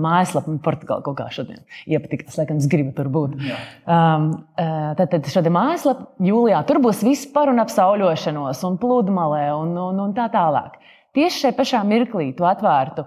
mājaslapa, 0.00 0.50
man 0.50 0.60
Portugāla 0.64 1.04
kaut 1.04 1.16
kā 1.18 1.26
šodien 1.32 1.62
iepatika. 1.90 2.26
Es 2.30 2.38
laikam, 2.38 2.60
es 2.62 2.68
gribu 2.70 2.94
tur 2.96 3.10
būt. 3.12 3.36
Um, 3.84 4.28
tad, 4.56 5.08
tad 5.12 5.28
šāda 5.32 5.52
mājaslapa 5.52 6.08
jūlijā 6.24 6.62
tur 6.68 6.80
būs 6.84 7.02
viss 7.06 7.28
par 7.32 7.50
un 7.52 7.62
ap 7.62 7.72
sauļošanos, 7.72 8.62
un 8.68 8.78
pludmalē 8.82 9.48
un, 9.56 9.74
un, 9.88 10.00
un 10.06 10.14
tā 10.16 10.28
tālāk. 10.32 10.78
Tieši 11.16 11.46
šajā 11.46 11.56
pašā 11.56 11.82
mirklī 11.88 12.30
tu 12.36 12.46
atvērtu 12.48 13.06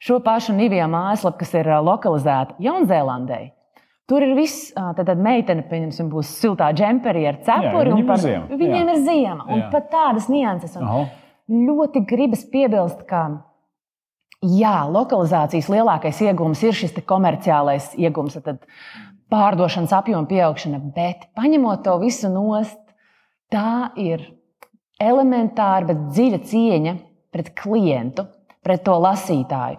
šo 0.00 0.20
pašu 0.24 0.56
Nīvijā 0.56 0.86
mājaslapu, 0.90 1.42
kas 1.42 1.56
ir 1.60 1.68
lokalizēta 1.84 2.56
Jaunzēlandē. 2.62 3.40
Tur 4.10 4.24
ir 4.26 4.32
viss, 4.34 4.72
tad, 4.74 5.04
tad 5.06 5.20
meitene, 5.22 5.62
pieņemsim, 5.70 6.08
būs 6.10 6.32
siltā 6.40 6.72
džemperī 6.74 7.28
ar 7.30 7.38
cepuri. 7.46 7.92
Jā, 7.94 8.06
par, 8.08 8.24
viņiem 8.50 8.88
jā. 8.88 8.96
ir 8.96 9.04
ziema. 9.06 9.46
Un 9.46 9.62
Jā. 9.62 9.68
pat 9.70 9.86
tādas 9.92 10.26
nianses. 10.32 10.74
Ļoti 11.50 12.02
gribas 12.10 12.42
piebilst, 12.50 13.04
ka 13.06 13.28
Jā, 14.40 14.86
lokalizācijas 14.88 15.66
lielākais 15.68 16.16
iegūms 16.24 16.62
ir 16.64 16.76
šis 16.76 16.94
komerciālais 17.04 17.90
iegūms. 18.00 18.38
Tad 18.40 18.62
pārdošanas 19.28 19.92
apjoma 19.92 20.24
pieaugšana, 20.30 20.80
bet 20.94 21.26
paņemot 21.36 21.82
to 21.84 21.98
visu 22.00 22.30
nost, 22.32 22.80
tā 23.52 23.90
ir 24.00 24.24
elementāra, 24.96 25.90
bet 25.90 26.06
dziļa 26.16 26.40
cieņa 26.48 26.94
pret 27.34 27.52
klientu, 27.58 28.24
pret 28.64 28.86
to 28.88 28.96
lasītāju. 28.96 29.76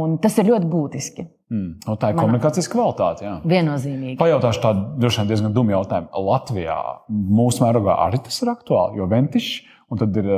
Un 0.00 0.16
tas 0.22 0.38
ir 0.40 0.48
ļoti 0.48 0.72
būtiski. 0.72 1.26
Mm. 1.50 1.80
No 1.82 1.96
tā 1.98 2.12
ir 2.12 2.14
Manā. 2.14 2.22
komunikācijas 2.22 2.68
kvalitāte. 2.70 3.24
Jā. 3.26 3.34
Viennozīmīgi. 3.50 4.14
Pajautāšu 4.20 4.62
tādu 4.62 4.84
droši 5.02 5.22
vien 5.22 5.30
diezgan 5.32 5.54
dumu 5.56 5.74
jautājumu. 5.74 6.10
Latvijā 6.28 6.78
mūsu 7.10 7.64
mērogā 7.64 7.96
arī 8.06 8.22
tas 8.22 8.38
ir 8.44 8.52
aktuāli, 8.52 9.00
jo 9.00 9.08
ventišs, 9.10 9.66
un 9.90 9.98
tad 9.98 10.18
ir 10.22 10.30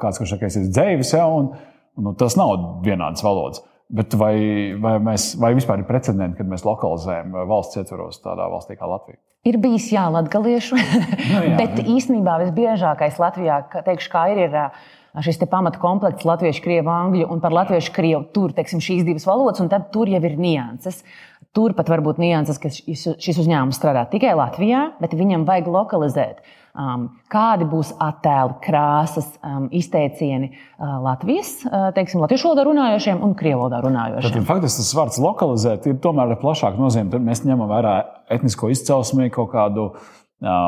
kāds, 0.00 0.20
kurš 0.22 0.32
saka, 0.32 0.48
ka 0.48 0.62
ir 0.62 0.70
dzēvis, 0.72 1.12
ja, 1.18 1.26
un, 1.28 1.52
un 2.00 2.08
nu, 2.08 2.14
tas 2.16 2.38
nav 2.40 2.54
vienādas 2.86 3.24
valodas. 3.26 3.60
Bet 3.86 4.16
vai, 4.18 4.34
vai, 4.82 4.96
mēs, 5.12 5.34
vai 5.38 5.52
vispār 5.54 5.84
ir 5.84 5.86
precedenti, 5.86 6.40
kad 6.40 6.48
mēs 6.50 6.64
lokalizējam 6.66 7.36
valsts 7.46 7.78
ietvaros 7.78 8.18
tādā 8.24 8.48
valstī 8.50 8.74
kā 8.80 8.88
Latvija? 8.90 9.20
Ir 9.46 9.60
bijis 9.62 9.92
jā, 9.92 10.08
latgaliešu, 10.10 10.80
nu, 10.80 11.42
jā, 11.44 11.52
bet 11.60 11.84
īstenībā 11.84 12.40
visbiežākais 12.46 13.20
Latvijā, 13.22 13.60
teikšu, 13.86 14.10
kā 14.10 14.24
ir, 14.32 14.46
ir 14.48 14.56
šis 15.24 15.40
pamata 15.50 15.80
komplekts 15.80 16.26
latviešu, 16.28 16.64
krievu, 16.64 16.90
angļu 16.92 17.30
un 17.32 17.40
par 17.40 17.54
latviešu, 17.56 17.94
krievu. 17.96 18.26
Tur 18.34 18.52
teiksim, 18.56 18.82
šīs 18.84 19.06
divas 19.06 19.26
valodas, 19.28 19.62
un 19.64 19.70
tad 19.72 19.90
tur 19.94 20.10
jau 20.10 20.20
ir 20.20 20.36
nianses. 20.40 21.02
Tur 21.56 21.72
pat 21.76 21.88
var 21.88 22.02
būt 22.04 22.20
nianses, 22.20 22.58
ka 22.60 22.68
šis 22.68 23.40
uzņēmums 23.40 23.78
strādā 23.78 24.04
tikai 24.12 24.34
Latvijā, 24.36 24.90
bet 25.00 25.16
viņam 25.16 25.46
vajag 25.48 25.70
lokalizēt. 25.72 26.42
Um, 26.76 27.06
kādi 27.32 27.64
būs 27.64 27.94
attēli, 28.04 28.58
krāsas, 28.60 29.30
um, 29.40 29.70
izteicieni 29.72 30.50
uh, 30.50 30.98
Latvijas, 31.00 31.54
uh, 31.64 31.86
teiksim, 31.96 32.20
latviešu 32.20 32.50
valodā 32.50 32.66
runājošiem 32.68 33.22
un 33.24 33.32
krievu 33.38 33.62
valodā 33.62 33.78
runājošiem? 33.86 34.34
Tad, 34.34 34.48
faktiski 34.50 34.82
tas 34.82 34.92
vārds 34.98 35.16
lokalizēt 35.24 35.88
ir 35.88 35.96
tomēr 36.04 36.34
ar 36.34 36.40
plašāku 36.42 36.82
nozīmi. 36.82 37.08
Tad 37.14 37.24
mēs 37.24 37.46
ņemam 37.48 37.72
vērā 37.72 37.94
etnisko 38.36 38.68
izcelsmi, 38.74 39.30
kaut 39.32 39.54
kādu 39.54 39.88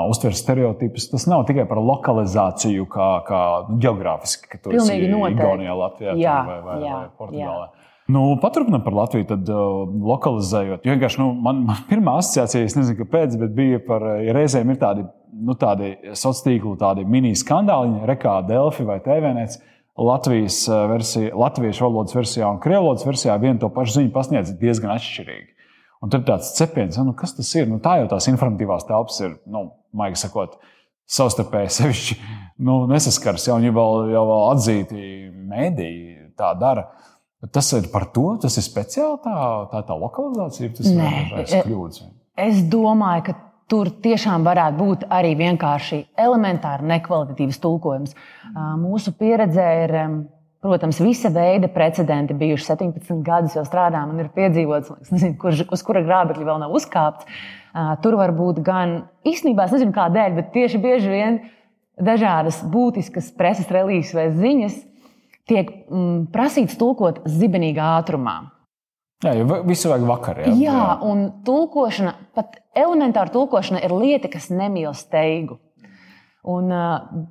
uztveres 0.09 0.41
stereotipus. 0.43 1.11
Tas 1.13 1.27
nav 1.29 1.45
tikai 1.49 1.67
par 1.69 1.81
lokalizāciju, 1.85 2.87
kā, 2.93 3.09
kā 3.29 3.43
geogrāfiski, 3.83 4.49
ka 4.53 4.63
tur 4.63 4.79
ir 4.79 5.05
Igaunijā, 5.09 5.75
Latvijā 5.77 6.17
jā, 6.17 6.39
vai, 6.47 6.63
vai, 6.65 6.79
jā, 6.87 6.95
vai 6.95 7.11
Portugālē. 7.19 7.69
Jā. 7.69 7.87
Nu, 8.09 8.23
Paturpinot 8.41 8.87
par 8.87 8.95
Latviju, 8.97 9.27
tad 9.29 9.51
uh, 9.53 9.83
lokalizējot. 10.09 10.87
Jo 10.89 10.95
nu, 11.21 11.29
man, 11.45 11.61
man 11.69 11.83
pirmā 11.91 12.17
asociācija, 12.23 12.65
es 12.65 12.77
nezinu, 12.79 13.03
kāpēc, 13.03 13.37
bet 13.41 13.53
bija 13.57 13.83
par, 13.85 14.07
ja 14.25 14.37
reizēm 14.37 14.73
ir 14.73 14.81
tādi, 14.81 15.05
nu, 15.37 15.57
tādi 15.61 15.93
sociālo 16.15 16.47
tīklu, 16.47 16.77
tādi 16.81 17.05
mini 17.05 17.35
skandāli, 17.37 18.07
rekā 18.09 18.41
Delfi 18.49 18.89
vai 18.89 19.03
TVNets. 19.05 19.61
Latvijas 19.99 20.61
versija, 20.69 21.33
latviešu 21.35 21.83
valodas 21.83 22.15
versijā 22.15 22.47
un 22.47 22.61
krievu 22.63 22.85
valodas 22.85 23.03
versijā 23.03 23.35
vienu 23.43 23.59
to 23.59 23.67
pašu 23.75 23.97
ziņu 23.97 24.13
pasniedz 24.15 24.53
diezgan 24.61 24.93
atšķirīgi. 24.95 25.58
Un 26.05 26.13
tad 26.13 26.27
tāds 26.29 26.53
cepiens, 26.55 26.99
nu, 27.03 27.15
kas 27.19 27.35
tas 27.35 27.49
ir? 27.59 27.67
Nu, 27.71 27.81
tā 27.83 27.97
jau 28.01 28.11
tās 28.13 28.29
informatīvās 28.31 28.87
telpas 28.87 29.19
ir, 29.25 29.35
nu, 29.51 29.65
maigi 29.99 30.21
sakot, 30.23 30.59
savstarpēji 31.09 31.75
sevišķi 31.79 32.19
nu, 32.69 32.85
nesaskars. 32.91 33.49
Jau 33.49 33.59
viņi 33.59 33.75
vēl, 33.75 34.13
jau 34.15 34.25
vēl 34.29 34.45
atzīti 34.53 35.03
mēdīji 35.51 36.31
tā 36.39 36.53
dara. 36.61 36.87
Tas 37.55 37.71
ir 37.77 37.91
par 37.93 38.09
to, 38.15 38.33
tas 38.43 38.57
ir 38.59 38.67
speciāli 38.67 39.21
tā, 39.23 39.35
tā, 39.73 39.83
tā 39.87 39.99
lokalizācija, 39.99 40.73
tas 40.75 40.89
Nē, 40.91 41.11
ir 41.39 41.45
e, 41.45 41.61
kļūdas. 41.67 42.09
Es 42.39 42.65
domāju, 42.71 43.29
ka 43.29 43.37
tur 43.71 43.93
tiešām 44.03 44.47
varētu 44.47 44.79
būt 44.81 45.07
arī 45.13 45.35
vienkārši 45.39 46.01
elementāri 46.19 46.89
nekvalitatīvs 46.95 47.61
tulkojums. 47.63 48.17
Mūsu 48.81 49.15
pieredzē 49.19 49.69
ir 49.85 49.95
Protams, 50.59 50.99
visa 50.99 51.31
veida 51.31 51.69
precedenti 51.71 52.35
bijuši 52.35 52.65
17 52.73 53.21
gadus 53.23 53.55
jau 53.55 53.63
strādājot, 53.63 54.11
un 54.11 54.25
ir 54.25 54.31
piedzīvots, 54.35 54.91
nezinu, 55.13 55.37
kurš, 55.39 55.63
uz 55.71 55.85
kura 55.87 56.03
grābekļa 56.03 56.49
vēl 56.49 56.59
nav 56.65 56.75
uzkāpts. 56.75 57.29
Tur 58.03 58.17
var 58.19 58.33
būt 58.35 58.59
gan 58.67 58.97
īstenībā, 59.29 59.69
es 59.69 59.77
nezinu, 59.77 59.95
kādēļ, 59.95 60.35
bet 60.41 60.51
tieši 60.57 60.81
bieži 60.83 61.13
vien 61.13 61.39
dažādas 62.03 62.59
būtiskas 62.73 63.31
preses 63.39 63.71
relīzes 63.71 64.17
vai 64.19 64.29
ziņas 64.35 64.83
tiek 65.49 65.71
mm, 65.71 66.29
prasīts 66.35 66.77
tulkot 66.81 67.23
zibenīgā 67.31 67.95
ātrumā. 68.01 68.37
Jā, 69.25 69.33
jau 69.39 69.63
visu 69.67 69.91
vajag 69.91 70.05
vakarā. 70.07 70.51
Jā, 70.51 70.59
jā, 70.63 70.83
un 71.07 71.25
tulkošana, 71.47 72.13
pat 72.39 72.61
elementāra 72.75 73.31
tulkošana, 73.35 73.81
ir 73.87 73.95
lieta, 73.95 74.31
kas 74.31 74.51
nemīl 74.51 74.91
steigu. 74.95 75.59
Un, 76.47 76.71
uh, 76.71 77.25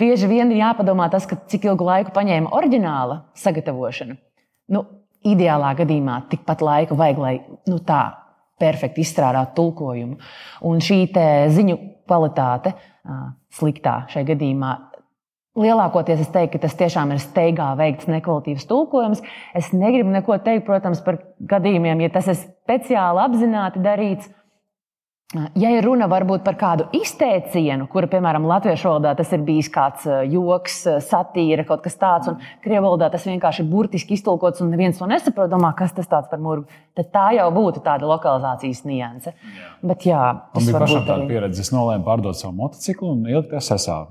Bieži 0.00 0.26
vien 0.26 0.50
ir 0.50 0.58
jāpadomā 0.58 1.06
tas, 1.12 1.26
cik 1.26 1.68
ilgu 1.68 1.86
laiku 1.86 2.14
paņēma 2.14 2.50
oriģināla 2.56 3.20
sagatavošana. 3.38 4.16
Nu, 4.74 4.82
ideālā 5.24 5.74
gadījumā 5.78 6.24
tikpat 6.32 6.64
laika 6.64 6.96
vajag, 6.98 7.20
lai 7.22 7.34
nu, 7.70 7.78
tā 7.78 8.02
perfekti 8.60 9.04
izstrādātu 9.04 9.54
tulkojumu. 9.60 10.18
Un 10.66 10.82
šī 10.82 11.06
ziņu 11.54 11.78
kvalitāte 12.08 12.74
sliktā 13.54 14.04
šajā 14.12 14.32
gadījumā. 14.34 14.74
Lielākoties 15.54 16.24
es 16.24 16.30
teiktu, 16.34 16.56
ka 16.56 16.64
tas 16.64 16.74
tiešām 16.74 17.12
ir 17.14 17.20
steigā 17.22 17.68
veikts 17.78 18.08
nekvalitatīvs 18.10 18.66
tulkojums. 18.66 19.20
Es 19.54 19.70
negribu 19.70 20.10
neko 20.10 20.40
teikt, 20.42 20.64
protams, 20.66 21.02
par 21.06 21.20
gadījumiem, 21.38 22.02
ja 22.02 22.10
tas 22.16 22.32
ir 22.32 22.40
speciāli 22.40 23.22
apzināti 23.22 23.82
darīts. 23.84 24.32
Ja 25.58 25.70
ir 25.72 25.82
runa 25.82 26.06
varbūt 26.06 26.44
par 26.46 26.54
kādu 26.58 26.84
izteicienu, 26.94 27.88
kura, 27.90 28.06
piemēram, 28.12 28.44
latviešu 28.46 28.86
valodā 28.86 29.14
tas 29.18 29.32
ir 29.34 29.42
bijis 29.42 29.70
kāds 29.72 30.04
eh, 30.06 30.20
joks, 30.30 30.76
eh, 30.86 31.00
satīra, 31.02 31.64
kaut 31.66 31.82
kas 31.82 31.96
tāds, 31.98 32.28
un 32.30 32.36
krievu 32.62 32.84
valodā 32.84 33.08
tas 33.10 33.24
vienkārši 33.26 33.64
ir 33.64 33.70
burtiski 33.72 34.14
iztulkots, 34.14 34.62
un 34.62 34.70
neviens 34.70 35.00
to 35.00 35.08
nesaprot, 35.10 35.50
domā, 35.50 35.72
kas 35.78 35.96
tas 35.96 36.06
par 36.12 36.38
murgu, 36.38 36.68
tad 36.94 37.10
tā 37.14 37.24
jau 37.38 37.48
būtu 37.56 37.82
tāda 37.82 38.06
lokalizācijas 38.06 38.84
nianse. 38.86 39.34
Jā. 39.34 39.72
Bet, 39.82 40.06
jā, 40.06 40.22
tas 40.54 40.68
bija 40.68 40.84
pašam 40.84 41.08
tāda 41.08 41.26
pieredze. 41.32 41.66
Es 41.66 41.74
nolēmu 41.74 42.06
pārdot 42.06 42.38
savu 42.38 42.54
motociklu 42.60 43.16
un 43.16 43.26
ielikt 43.32 43.56
SSA. 43.58 44.04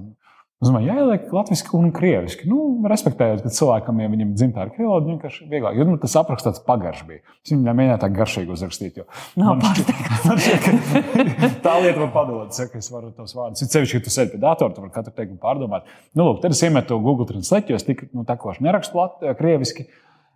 Es 0.63 0.70
domāju, 0.70 0.93
jāieliek 0.93 1.25
latviešu 1.36 1.74
un 1.75 1.89
krieviski. 1.91 2.46
Nu, 2.48 2.58
respektējot, 2.88 3.41
ka 3.43 3.50
cilvēkam, 3.51 3.98
ja 4.00 4.12
viņam 4.13 4.29
dzimtā 4.38 4.63
ir 4.63 4.70
krievi, 4.77 4.91
viņš 4.93 5.10
vienkārši 5.10 5.48
vieglāk. 5.51 5.75
Jo 5.75 5.86
nu, 5.89 5.98
tas 6.00 6.15
apraksts 6.22 6.48
tāds 6.48 6.62
pagaršs 6.63 7.03
bija. 7.10 7.20
Es 7.43 7.51
viņam 7.51 7.75
mēģināju 7.79 8.00
tā 8.00 8.10
garšīgi 8.15 8.53
uzrakstīt. 8.55 9.01
Nav 9.41 9.60
pārsteigts. 9.60 10.88
tā 11.65 11.74
lieta 11.84 12.00
man 12.00 12.13
padod, 12.15 12.55
ka 12.55 12.79
es 12.79 12.88
varu 12.93 13.12
tos 13.17 13.36
vārdus. 13.36 13.65
Ir 13.65 13.74
sevišķi, 13.75 14.00
ka 14.00 14.08
tu 14.08 14.15
sēdi 14.15 14.38
pie 14.38 14.39
datora, 14.46 14.72
tu 14.72 14.86
vari 14.86 14.96
katru 14.96 15.12
teikumu 15.17 15.41
pārdomāt. 15.43 15.91
Nu, 16.15 16.29
lūk, 16.29 16.39
tad 16.46 16.55
es 16.55 16.63
iemetu 16.63 17.01
Google 17.03 17.27
Translate, 17.27 17.74
jo 17.74 17.82
es 17.82 17.88
tik 17.89 18.05
nu, 18.13 18.24
tā 18.29 18.39
kā 18.39 18.55
nerakstu 18.63 19.01
lat, 19.01 19.20
krieviski. 19.41 19.89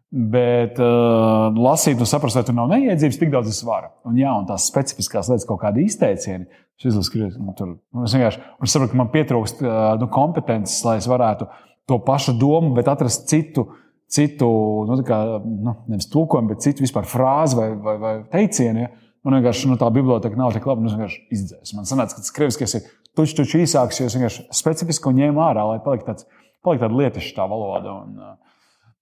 Bet 0.07 0.77
uh, 0.79 1.49
lasīt 1.51 1.99
un 1.99 2.07
saprast, 2.07 2.37
vai 2.39 2.45
tur 2.47 2.55
nav 2.55 2.69
neiedzības, 2.71 3.17
tik 3.19 3.31
daudz 3.33 3.49
es 3.51 3.59
varu. 3.67 3.89
Un, 4.07 4.15
jā, 4.15 4.31
un 4.39 4.45
tās 4.47 4.69
specifiskās 4.69 5.27
lietas, 5.27 5.43
kaut 5.49 5.59
kādi 5.65 5.83
izteicieni, 5.83 6.47
šis 6.79 6.93
izlasīs, 6.93 7.35
nu, 7.35 7.51
tur 7.57 7.73
nu, 7.73 8.05
es 8.07 8.15
vienkārši 8.15 8.39
es 8.39 8.71
saprotu, 8.71 8.93
ka 8.93 9.01
man 9.01 9.11
pietrūkst 9.11 9.65
uh, 9.65 9.73
nu, 9.99 10.07
kompetences, 10.13 10.79
lai 10.87 10.95
es 11.01 11.09
varētu 11.11 11.49
to 11.91 11.99
pašu 12.07 12.37
domu, 12.39 12.71
bet 12.77 12.87
atrast 12.87 13.27
citu, 13.27 13.65
citu 14.07 14.47
nu, 14.87 14.95
kā, 15.07 15.19
nu, 15.43 15.75
nevis 15.91 16.07
tulkojumu, 16.13 16.53
bet 16.53 16.63
citu 16.63 16.87
vispār 16.87 17.07
frāzi 17.07 17.59
vai, 17.59 17.67
vai, 17.75 17.99
vai 17.99 18.15
teicienu. 18.31 18.85
Ja? 18.85 18.93
Man 19.27 19.41
vienkārši 19.41 19.67
nu, 19.67 19.75
tā 19.75 19.91
biblioteka 19.91 20.39
nav 20.39 20.55
tik 20.55 20.71
laba, 20.71 20.83
nu, 20.83 20.87
es 20.87 20.95
vienkārši 20.95 21.23
izdzēsu. 21.35 21.75
Man 21.75 21.89
sanāca, 21.89 22.15
ka 22.15 22.23
tas 22.23 22.35
krieviskais 22.35 22.79
ir 22.79 22.87
tučs, 23.11 23.35
tučs 23.35 23.59
īsāks, 23.59 23.99
jo 23.99 24.07
es 24.07 24.15
vienkārši 24.15 24.47
specifiski 24.55 25.11
ņēmu 25.19 25.43
ārā, 25.43 25.67
lai 25.67 25.81
paliktu 25.83 26.13
tāds, 26.13 26.27
palikt 26.63 26.85
tāda 26.85 26.95
lietišķa 27.01 27.41
tā 27.41 27.47
valoda. 27.51 27.97
Un, 28.05 28.21
uh, 28.23 28.46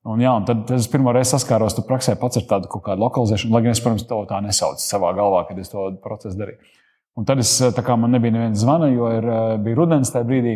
Un, 0.05 0.21
jā, 0.21 0.31
un 0.37 0.45
tad 0.45 0.69
es 0.75 0.85
pirmo 0.91 1.09
reizi 1.15 1.33
saskāros 1.33 1.73
tur 1.73 1.87
praksē 1.87 2.13
pats 2.21 2.37
ar 2.37 2.45
tādu 2.49 2.69
kaut 2.69 2.83
kādu 2.85 3.01
lokalizēšanu, 3.01 3.53
lai 3.55 3.61
gan 3.65 3.73
es, 3.73 3.81
protams, 3.81 4.05
to 4.05 4.19
tā 4.29 4.37
nesaucu 4.45 4.83
savā 4.83 5.09
galvā, 5.17 5.47
kad 5.47 5.57
es 5.61 5.71
to 5.71 5.87
procesu 6.03 6.37
darīju. 6.37 6.59
Un 7.17 7.25
tad 7.25 7.41
es, 7.41 7.55
tā 7.73 7.83
kā 7.85 7.95
man 7.97 8.11
nebija 8.13 8.35
neviens 8.35 8.61
zvana, 8.61 8.91
jo 8.91 9.09
ir, 9.09 9.25
eh, 9.25 9.57
bija 9.65 9.79
rudens 9.79 10.11
tajā 10.13 10.27
brīdī. 10.29 10.55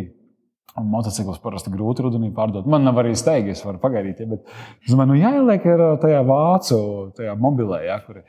Un 0.78 0.86
motociklus 0.86 1.40
parasti 1.42 1.72
grūti 1.72 2.04
rudenī 2.04 2.28
pārdot. 2.30 2.66
Man 2.70 2.84
nav 2.86 3.00
arī 3.02 3.16
steigas, 3.18 3.58
es 3.58 3.66
varu 3.66 3.80
pagaidīt. 3.82 4.20
Ja, 4.22 4.26
bet 4.30 4.44
es 4.86 4.92
domāju, 4.92 5.10
nu 5.10 5.18
jāieliek 5.18 5.66
ir 5.66 5.82
eh, 5.82 5.96
tajā 6.04 6.20
vācu, 6.28 6.78
tajā 7.16 7.34
mobilē, 7.34 7.80
ja, 7.88 7.98
kur 8.06 8.20
ir. 8.20 8.24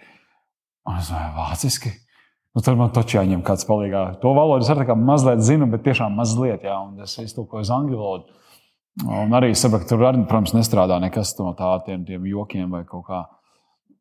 Un 0.90 0.98
es 0.98 1.12
domāju, 1.12 1.36
vāciski. 1.38 1.94
Nu, 2.56 2.64
tad 2.66 2.80
man 2.80 2.90
taču 2.96 3.20
jāņem 3.20 3.44
kāds 3.46 3.68
palīgā. 3.70 4.08
To 4.24 4.34
valodu 4.34 4.66
es 4.66 4.74
arī 4.74 4.90
mazliet 4.98 5.46
zinu, 5.46 5.70
bet 5.70 5.86
tiešām 5.86 6.18
mazliet, 6.18 6.66
jā, 6.66 6.82
un 6.82 7.06
es 7.06 7.14
iztulkoju 7.22 7.62
uz 7.62 7.70
angļu 7.72 8.00
valodu. 8.00 8.41
Un 9.00 9.32
arī 9.38 9.54
saprotu, 9.56 9.86
ka 9.86 9.94
tur 9.94 10.04
arī, 10.10 10.24
protams, 10.28 10.52
nestrādā 10.58 10.98
nekas 11.00 11.32
no 11.40 11.54
tādiem 11.56 12.04
tiem 12.08 12.26
jokiem 12.28 12.74
vai 12.76 12.84
kaut 12.88 13.06
kā. 13.08 13.22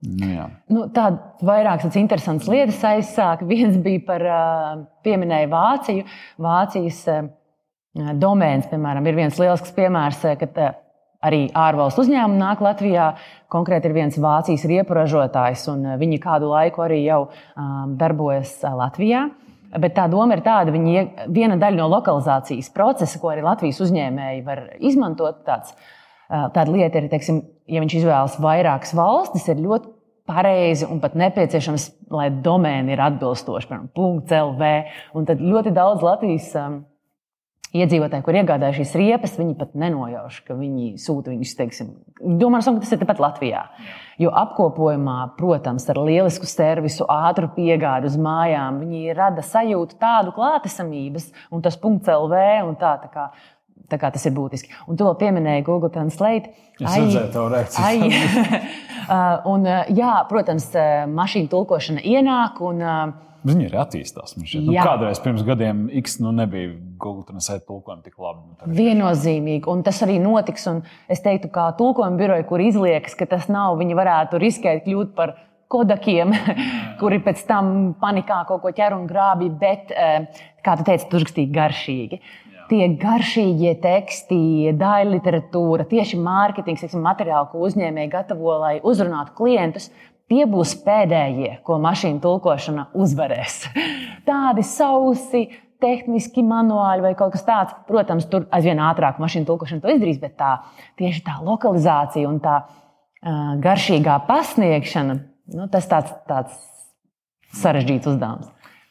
Nu, 0.00 0.26
jā. 0.32 0.46
nu, 0.72 0.86
Tādas 0.96 1.44
vairākas 1.44 1.96
interesantas 2.00 2.48
lietas 2.50 2.80
aizsāka. 2.88 3.46
Viens 3.46 3.76
bija 3.84 4.02
par 4.06 4.24
pieminēju 5.04 5.50
Vāciju. 5.52 6.06
Vācijas 6.40 7.02
domēns, 8.18 8.70
piemēram, 8.70 9.06
ir 9.06 9.18
viens 9.18 9.38
lielisks 9.38 9.74
piemērs, 9.76 10.24
kad 10.40 10.58
arī 11.20 11.42
ārvalstu 11.54 12.06
uzņēmumi 12.06 12.40
nāk 12.40 12.64
Latvijā. 12.64 13.12
Konkrēti 13.52 13.90
ir 13.90 13.96
viens 13.98 14.18
Vācijas 14.18 14.64
riepu 14.70 14.96
ražotājs, 14.96 15.66
un 15.70 15.84
viņi 16.00 16.20
kādu 16.22 16.50
laiku 16.50 16.86
arī 16.86 17.02
jau 17.04 17.26
darbojas 18.00 18.56
Latvijā. 18.64 19.28
Bet 19.78 19.94
tā 19.94 20.08
doma 20.10 20.34
ir 20.34 20.42
tāda, 20.42 20.74
ka 20.74 21.28
viena 21.30 21.54
daļa 21.60 21.78
no 21.78 21.86
lokalizācijas 21.92 22.72
procesa, 22.74 23.20
ko 23.22 23.30
arī 23.30 23.44
Latvijas 23.46 23.78
uzņēmēji 23.84 24.42
var 24.46 24.64
izmantot, 24.82 25.44
tāds, 25.46 25.76
tāda 26.28 26.66
lieta 26.72 26.98
ir, 26.98 27.06
teiksim, 27.12 27.44
ja 27.70 27.82
viņš 27.82 27.96
izvēlas 28.00 28.38
vairākas 28.42 28.94
valstis, 28.98 29.46
ir 29.52 29.62
ļoti 29.62 29.92
pareizi 30.30 30.86
un 30.90 30.98
pat 31.02 31.14
nepieciešams, 31.18 31.86
lai 32.14 32.28
domēni 32.42 32.94
ir 32.94 33.02
atbilstoši, 33.02 33.70
piemēram, 33.70 34.22
.lv. 34.50 34.72
Un 35.18 35.30
tad 35.30 35.42
ļoti 35.42 35.74
daudz 35.76 36.02
Latvijas 36.06 36.50
iedzīvotāji, 37.76 38.24
kur 38.26 38.36
iegādājas 38.40 38.80
šīs 38.80 38.94
riepas, 38.98 39.36
viņi 39.38 39.54
pat 39.58 39.76
nenojauš, 39.78 40.40
ka 40.46 40.56
viņi 40.58 40.88
sūta 40.98 41.30
viņus, 41.30 41.52
teiksim, 41.58 41.92
domā, 42.40 42.62
ka 42.64 42.74
tas 42.82 42.94
ir 42.96 43.00
tepat 43.02 43.22
Latvijā. 43.22 43.62
Jo 44.20 44.32
apkopojumā, 44.36 45.18
protams, 45.38 45.86
ar 45.92 46.02
lielisku 46.02 46.48
servisu, 46.50 47.06
ātru 47.10 47.48
piegādi 47.54 48.10
uz 48.10 48.18
mājām, 48.20 48.82
viņi 48.82 49.14
rada 49.16 49.44
sajūtu 49.46 49.96
tādu 50.02 50.34
klātesamības, 50.36 51.30
un 51.54 51.64
tas 51.64 51.78
punkts 51.80 52.10
LV 52.10 52.44
un 52.66 52.76
tā. 52.80 52.98
tā 53.06 53.14
kā, 53.14 53.30
Tā 53.90 53.98
kā 53.98 54.06
tas 54.14 54.22
ir 54.28 54.30
būtiski. 54.36 54.68
Un 54.86 54.94
to 54.94 55.08
pieminēja 55.18 55.64
Google 55.66 55.88
Translate. 55.90 56.52
Es 56.78 56.92
redzēju, 56.94 57.30
to 57.34 57.46
reakciju. 57.50 58.20
un, 59.50 59.66
jā, 59.96 60.12
protams, 60.30 60.68
mašīna 61.10 61.50
tulkošana 61.50 62.04
ienāk. 62.06 62.60
Un, 62.62 62.84
Viņi 63.46 63.68
arī 63.70 63.78
attīstās. 63.80 64.34
Nu, 64.36 64.74
kādreiz 64.76 65.20
pirms 65.24 65.44
gadiem 65.46 65.86
X 66.02 66.18
nu, 66.20 66.32
nebija 66.36 66.74
Google 67.00 67.24
Translate 67.28 67.64
tulkojumi 67.68 68.04
tik 68.04 68.18
labi. 68.20 68.42
Nu, 68.66 68.74
Viennozīmīgi, 68.76 69.64
un 69.72 69.84
tas 69.86 70.02
arī 70.04 70.18
notiks. 70.20 70.66
Es 71.10 71.24
teiktu, 71.24 71.48
kā 71.54 71.70
tulkojuma 71.78 72.20
biroja, 72.20 72.44
kur 72.48 72.60
izliekas, 72.60 73.16
ka 73.16 73.28
tas 73.30 73.48
nav, 73.52 73.78
viņi 73.80 73.96
varētu 73.96 74.40
riskēt 74.42 74.84
kļūt 74.84 75.14
par 75.16 75.38
kodakiem, 75.70 76.34
kuri 77.00 77.22
pēc 77.24 77.42
tam 77.48 77.72
panikā 78.00 78.42
kaut 78.48 78.64
ko 78.64 78.74
ķer 78.76 78.98
un 78.98 79.08
grābi, 79.08 79.50
bet, 79.62 79.94
eh, 79.94 80.46
kā 80.64 80.76
tu 80.76 80.86
teici, 80.88 81.08
tur 81.10 81.24
rakstīja 81.24 81.54
garšīgi. 81.56 82.20
Tie 82.70 82.84
garšīgie 83.02 83.72
teksti, 83.82 84.36
daļa 84.78 85.08
literatūra, 85.16 85.88
tieši 85.90 86.20
mārketings, 86.22 86.84
materiāli, 87.02 87.48
ko 87.50 87.64
uzņēmēji 87.66 88.12
gatavo, 88.12 88.52
lai 88.62 88.76
uzrunātu 88.86 89.34
klientus, 89.34 89.88
Tie 90.30 90.44
būs 90.46 90.76
pēdējie, 90.84 91.56
ko 91.66 91.80
mašīna 91.82 92.22
tulkošana 92.22 92.84
uzvarēs. 92.94 93.64
Tādi 94.28 94.62
sausi, 94.66 95.48
tehniski 95.82 96.44
manuāli 96.46 97.02
vai 97.08 97.14
kaut 97.18 97.34
kas 97.34 97.42
tāds. 97.46 97.74
Protams, 97.88 98.28
tur 98.30 98.46
aizvien 98.54 98.80
ātrāk 98.84 99.18
mašīna 99.22 99.48
tulkošana 99.48 99.82
to 99.82 99.90
izdarīs, 99.94 100.20
bet 100.22 100.36
tā 100.38 100.52
tieši 101.00 101.24
tā 101.26 101.40
lokalizācija 101.42 102.28
un 102.30 102.38
tā 102.44 102.60
uh, 102.62 103.56
garšīgā 103.64 104.20
pasniegšana, 104.28 105.18
nu, 105.56 105.68
tas 105.72 105.88
tāds, 105.90 106.14
tāds 106.30 106.62
sarežģīts 107.60 108.12
uzdevums. 108.12 108.50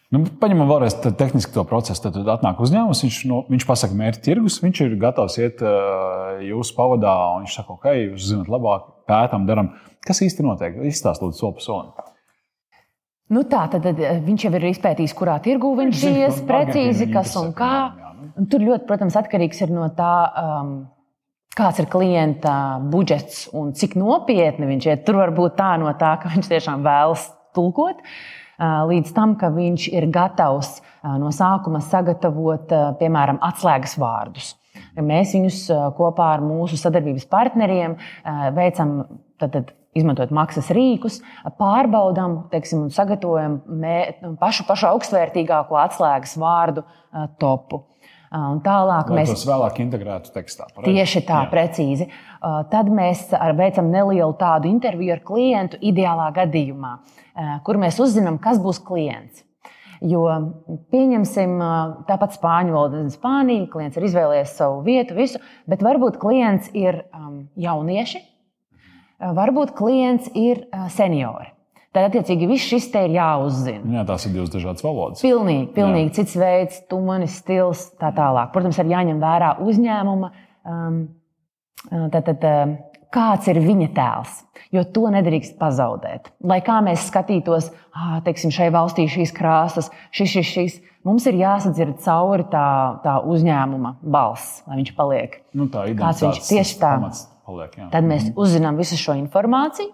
Nu, 0.10 0.24
paņemam 0.42 0.72
vēlreiz 0.72 0.96
tehniski 1.06 1.54
to 1.54 1.62
procesu. 1.70 2.02
Tad, 2.02 2.16
tad 2.18 2.30
atnāk 2.34 2.62
uzņēmums, 2.66 3.04
viņš, 3.06 3.18
no, 3.30 3.44
viņš 3.52 3.66
pasaka, 3.70 3.98
mērķi 3.98 4.24
tirgus, 4.26 4.58
viņš 4.64 4.82
ir 4.88 4.96
gatavs 5.02 5.38
iet 5.38 5.62
uh, 5.62 6.19
jūsu 6.46 6.76
pavadā, 6.78 7.16
un 7.36 7.46
viņš 7.46 7.58
saka, 7.60 7.76
ok, 7.76 7.90
jūs 7.98 8.30
zināt 8.32 8.52
labāk, 8.52 8.88
pētām, 9.10 9.48
darām. 9.50 9.74
Kas 10.06 10.22
īsti 10.26 10.46
notiek? 10.46 10.80
Izstāstiet, 10.90 11.36
soli 11.38 11.58
pa 11.58 11.66
solim. 11.66 11.92
Nu 13.30 13.44
tā, 13.46 13.66
tad, 13.70 13.84
tad 13.86 14.00
eh, 14.02 14.22
viņš 14.26 14.46
jau 14.48 14.54
ir 14.58 14.70
izpētījis, 14.72 15.14
kurā 15.18 15.38
tirgū 15.46 15.76
viņš 15.78 16.06
ies, 16.10 16.40
precīzi 16.50 17.10
kas 17.14 17.36
un 17.38 17.52
kā. 17.58 17.74
Nu. 17.94 18.32
Un 18.40 18.48
tur 18.50 18.64
ļoti, 18.64 18.88
protams, 18.88 19.16
atkarīgs 19.20 19.62
ir 19.64 19.74
no 19.74 19.86
tā, 19.96 20.14
um, 20.42 20.72
kāds 21.56 21.82
ir 21.82 21.88
klienta 21.92 22.54
budžets 22.92 23.46
un 23.56 23.74
cik 23.78 23.96
nopietni 24.00 24.68
viņš 24.70 24.88
ir. 24.90 25.02
Tur 25.06 25.22
var 25.22 25.34
būt 25.36 25.58
tā 25.60 25.74
no 25.82 25.92
tā, 26.00 26.16
ka 26.22 26.32
viņš 26.34 26.50
tiešām 26.52 26.86
vēlas 26.86 27.28
tulkot, 27.58 28.02
uh, 28.02 28.82
līdz 28.90 29.14
tam, 29.16 29.36
ka 29.40 29.52
viņš 29.54 29.90
ir 29.94 30.10
gatavs 30.14 30.80
uh, 30.80 31.16
no 31.22 31.30
sākuma 31.36 31.84
sagatavot, 31.86 32.74
uh, 32.74 32.92
piemēram, 33.00 33.42
atslēgas 33.46 33.98
vārdus. 34.02 34.56
Mēs 34.98 35.36
viņus 35.36 35.60
kopā 35.98 36.34
ar 36.38 36.46
mūsu 36.46 36.80
sadarbības 36.80 37.28
partneriem 37.30 37.98
veicam 38.56 38.96
tad, 39.40 39.54
tad, 39.54 39.76
izmantojot 39.98 40.32
maksas 40.36 40.70
rīkus, 40.76 41.20
pārbaudām 41.60 42.44
teiksim, 42.52 42.86
un 42.86 42.94
sagatavojam 42.94 43.60
mē, 43.82 43.96
pašu, 44.42 44.66
pašu 44.68 44.90
augstvērtīgāko 44.92 45.80
atslēgas 45.82 46.36
vārdu 46.40 46.86
topu. 47.42 47.84
Un 48.30 48.60
tālāk 48.62 49.10
Lai 49.10 49.24
mēs 49.24 49.32
to 49.34 49.50
vēlāk 49.50 49.80
integrētu 49.82 50.30
tekstā. 50.36 50.68
Pareizi? 50.76 50.92
Tieši 50.94 51.22
tā, 51.26 51.40
Jā. 51.42 51.50
precīzi. 51.50 52.06
Tad 52.70 52.92
mēs 52.94 53.24
veicam 53.58 53.90
nelielu 53.90 54.36
tādu 54.38 54.70
interviju 54.70 55.16
ar 55.16 55.24
klientu, 55.26 55.80
ideālā 55.82 56.28
gadījumā, 56.36 56.92
kur 57.66 57.82
mēs 57.82 57.98
uzzinām, 58.04 58.38
kas 58.44 58.62
būs 58.62 58.84
klients. 58.86 59.42
Jo, 60.00 60.24
pieņemsim, 60.94 61.58
tāpat 62.08 62.38
spāņu 62.38 62.76
valoda, 62.76 63.04
Spānija, 63.12 63.68
klients 63.72 64.00
ir 64.00 64.06
izvēlējies 64.08 64.56
savu 64.56 64.80
vietu, 64.86 65.18
visu, 65.18 65.42
bet 65.68 65.84
varbūt 65.84 66.16
klients 66.22 66.70
ir 66.72 67.02
jaunieši, 67.60 68.22
varbūt 69.20 69.74
klients 69.76 70.32
ir 70.40 70.64
seniori. 70.96 71.52
Tad, 71.90 72.12
attiecīgi, 72.12 72.46
viss 72.48 72.70
šis 72.70 72.86
te 72.94 73.02
ir 73.08 73.16
jāuzzina. 73.18 73.82
Jā, 73.96 74.06
tās 74.06 74.28
ir 74.28 74.36
divas 74.36 74.52
dažādas 74.54 74.86
valodas. 74.86 75.24
Pilnīgi, 75.26 75.72
pilnīgi 75.74 76.14
cits 76.20 76.36
veids, 76.38 76.84
tonis, 76.88 77.40
stils, 77.42 77.88
tā 78.00 78.12
tālāk. 78.16 78.52
Protams, 78.54 78.78
ir 78.78 78.92
jāņem 78.94 79.18
vērā 79.24 79.56
uzņēmuma, 79.66 80.30
um, 80.70 81.00
tad, 81.90 82.30
tad, 82.30 82.46
kāds 83.14 83.50
ir 83.52 83.60
viņa 83.64 83.90
tēls. 83.96 84.38
Jo 84.76 84.84
to 84.86 85.08
nedrīkst 85.10 85.56
pazaudēt. 85.58 86.30
Lai 86.46 86.60
kā 86.62 86.78
mēs 86.86 87.08
skatītos, 87.10 87.72
ah, 87.90 88.20
teiksim, 88.26 88.54
šai 88.54 88.70
valstī 88.74 89.08
šīs 89.10 89.34
krāsas, 89.34 89.90
šis, 90.14 90.36
šis, 90.36 90.52
šis, 90.54 90.76
mums 91.08 91.26
ir 91.30 91.40
jāsadzird 91.40 91.98
cauri 92.06 92.46
tā, 92.52 92.68
tā 93.02 93.18
uzņēmuma 93.26 93.96
balss, 94.06 94.62
lai 94.70 94.82
viņš 94.84 94.92
paliek. 94.98 95.40
Nu, 95.58 95.66
tā 95.74 95.88
ir 95.90 95.98
kāds 95.98 96.22
viņš 96.26 96.42
tieši 96.52 96.78
tā. 96.82 96.94
Paliek. 97.50 97.74
Jā. 97.80 97.88
Tad 97.96 98.06
mēs 98.06 98.28
mhm. 98.28 98.36
uzzinām 98.46 98.78
visu 98.78 99.00
šo 99.00 99.18
informāciju, 99.18 99.90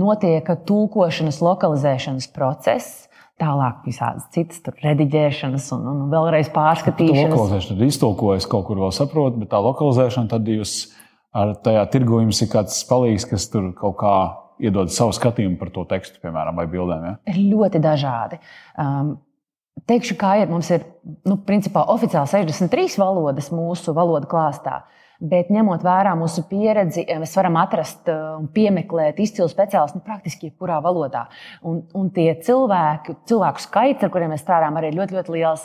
notiek 0.00 0.48
tulkošanas, 0.64 1.42
lokalizēšanas 1.44 2.32
process. 2.32 3.02
Tālāk 3.36 3.82
visādas 3.84 4.30
citas 4.32 4.62
rediģēšanas 4.80 5.66
un, 5.76 5.82
un 5.90 5.98
vēlreiz 6.08 6.48
pārskatīšanas. 6.54 7.26
Tā 7.28 7.34
lokalizēšana 7.34 7.76
ir 7.76 7.90
iztulkojusi, 7.90 8.48
kaut 8.48 8.64
kur 8.70 8.80
vēl 8.80 8.94
saprotu, 8.96 9.42
bet 9.42 9.50
tā 9.52 9.60
lokalizēšana 9.60 10.30
tad 10.30 10.48
jūs 10.48 10.78
ar 11.36 11.54
tajā 11.64 11.84
tirgu 11.92 12.22
jums 12.24 12.40
ir 12.44 12.50
kāds 12.52 12.80
palīgs, 12.88 13.28
kas 13.28 13.48
tur 13.52 13.70
kaut 13.76 13.98
kā 14.00 14.16
iedod 14.62 14.90
savu 14.92 15.12
skatījumu 15.16 15.58
par 15.60 15.70
to 15.74 15.84
tekstu, 15.88 16.20
piemēram, 16.22 16.56
vai 16.56 16.66
bildēm. 16.70 17.06
Ja? 17.10 17.36
Ļoti 17.36 17.80
dažādi. 17.84 18.40
Um, 18.80 19.16
teikšu, 19.88 20.16
kā 20.20 20.36
ir. 20.40 20.50
Mums 20.52 20.70
ir 20.72 20.86
nu, 21.28 21.38
principā 21.46 21.84
oficiāli 21.92 22.30
63 22.32 23.00
valodas 23.02 23.50
mūsu 23.54 23.94
valodu 23.96 24.30
klāstā. 24.30 24.84
Bet 25.16 25.48
ņemot 25.48 25.80
vērā 25.84 26.12
mūsu 26.18 26.42
pieredzi, 26.48 27.06
mēs 27.08 27.32
varam 27.38 27.56
atrast 27.56 28.08
eh, 28.12 28.16
un 28.36 28.50
piemeklēt 28.52 29.20
izcilu 29.24 29.48
speciālistu 29.48 30.02
nu, 30.02 30.04
praktiski 30.04 30.50
jebkurā 30.50 30.82
valodā. 30.84 31.24
Un, 31.64 31.80
un 31.96 32.10
tie 32.12 32.34
cilvēki, 32.44 33.16
cilvēku 33.28 33.64
skaits, 33.64 34.04
ar 34.04 34.12
kuriem 34.12 34.34
mēs 34.34 34.44
strādājam, 34.44 34.76
arī 34.76 34.92
ir 34.92 34.98
ļoti, 35.00 35.16
ļoti 35.16 35.36
liels. 35.38 35.64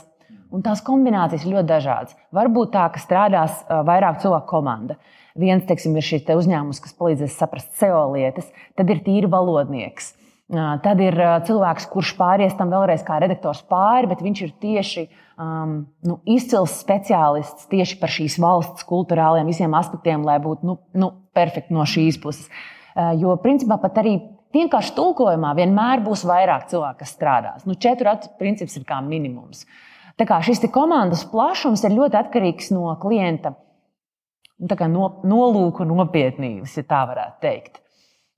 Un 0.56 0.64
tās 0.64 0.80
kombinācijas 0.88 1.44
ir 1.44 1.58
ļoti 1.58 1.68
dažādas. 1.68 2.16
Varbūt 2.36 2.72
tā, 2.78 2.86
ka 2.94 3.04
strādās 3.04 3.60
eh, 3.66 3.84
vairāk 3.88 4.24
cilvēku 4.24 4.48
komanda. 4.54 5.00
Viens 5.40 5.68
teiksim, 5.68 5.96
ir 5.96 6.06
šis 6.06 6.26
te 6.28 6.36
uzņēmums, 6.40 6.82
kas 6.84 6.98
palīdzēs 6.98 7.38
saprast 7.40 7.72
SEO 7.80 8.04
lietas, 8.16 8.50
tad 8.80 8.92
ir 8.92 9.04
tīri 9.06 9.30
valodnieks. 9.32 10.14
Tad 10.52 11.00
ir 11.00 11.16
cilvēks, 11.48 11.86
kurš 11.94 12.10
pāries 12.18 12.56
tam 12.60 12.74
vēlreiz 12.74 13.06
kā 13.08 13.22
redaktors 13.24 13.62
pāri, 13.72 14.10
bet 14.12 14.20
viņš 14.20 14.42
ir 14.44 14.52
tieši 14.60 15.06
um, 15.40 15.78
nu, 16.04 16.18
izcils 16.28 16.74
speciālists 16.82 17.70
tieši 17.72 17.96
par 18.02 18.12
šīs 18.12 18.36
valsts 18.44 18.84
kultūrāliem 18.90 19.48
visiem 19.48 19.72
aspektiem, 19.80 20.26
lai 20.28 20.42
būtu 20.44 20.68
nu, 20.68 20.76
nu, 20.92 21.14
perfekti 21.32 21.72
no 21.72 21.88
šīs 21.88 22.20
puses. 22.20 22.52
Jo, 23.22 23.38
principā, 23.40 23.78
pat 23.80 24.02
arī 24.02 24.18
vienkārši 24.52 24.92
tulkojumā 24.98 25.54
vienmēr 25.56 26.04
būs 26.04 26.26
vairāk 26.28 26.68
cilvēku, 26.72 27.00
kas 27.06 27.16
strādās. 27.16 27.64
Nu, 27.64 27.80
četru 27.80 28.12
atu 28.12 28.34
princips 28.40 28.76
ir 28.76 28.84
kā 28.88 29.00
minimums. 29.06 29.64
Tā 30.20 30.28
kā 30.28 30.42
šis 30.44 30.66
komandas 30.74 31.24
plašums 31.32 31.86
ir 31.88 31.96
ļoti 31.96 32.20
atkarīgs 32.20 32.74
no 32.76 32.92
klienta 33.00 33.56
no, 34.92 35.08
nolūku 35.28 35.86
nopietnības, 35.90 36.78
ja 36.78 36.88
tā 36.88 37.02
varētu 37.10 37.42
teikt. 37.42 37.80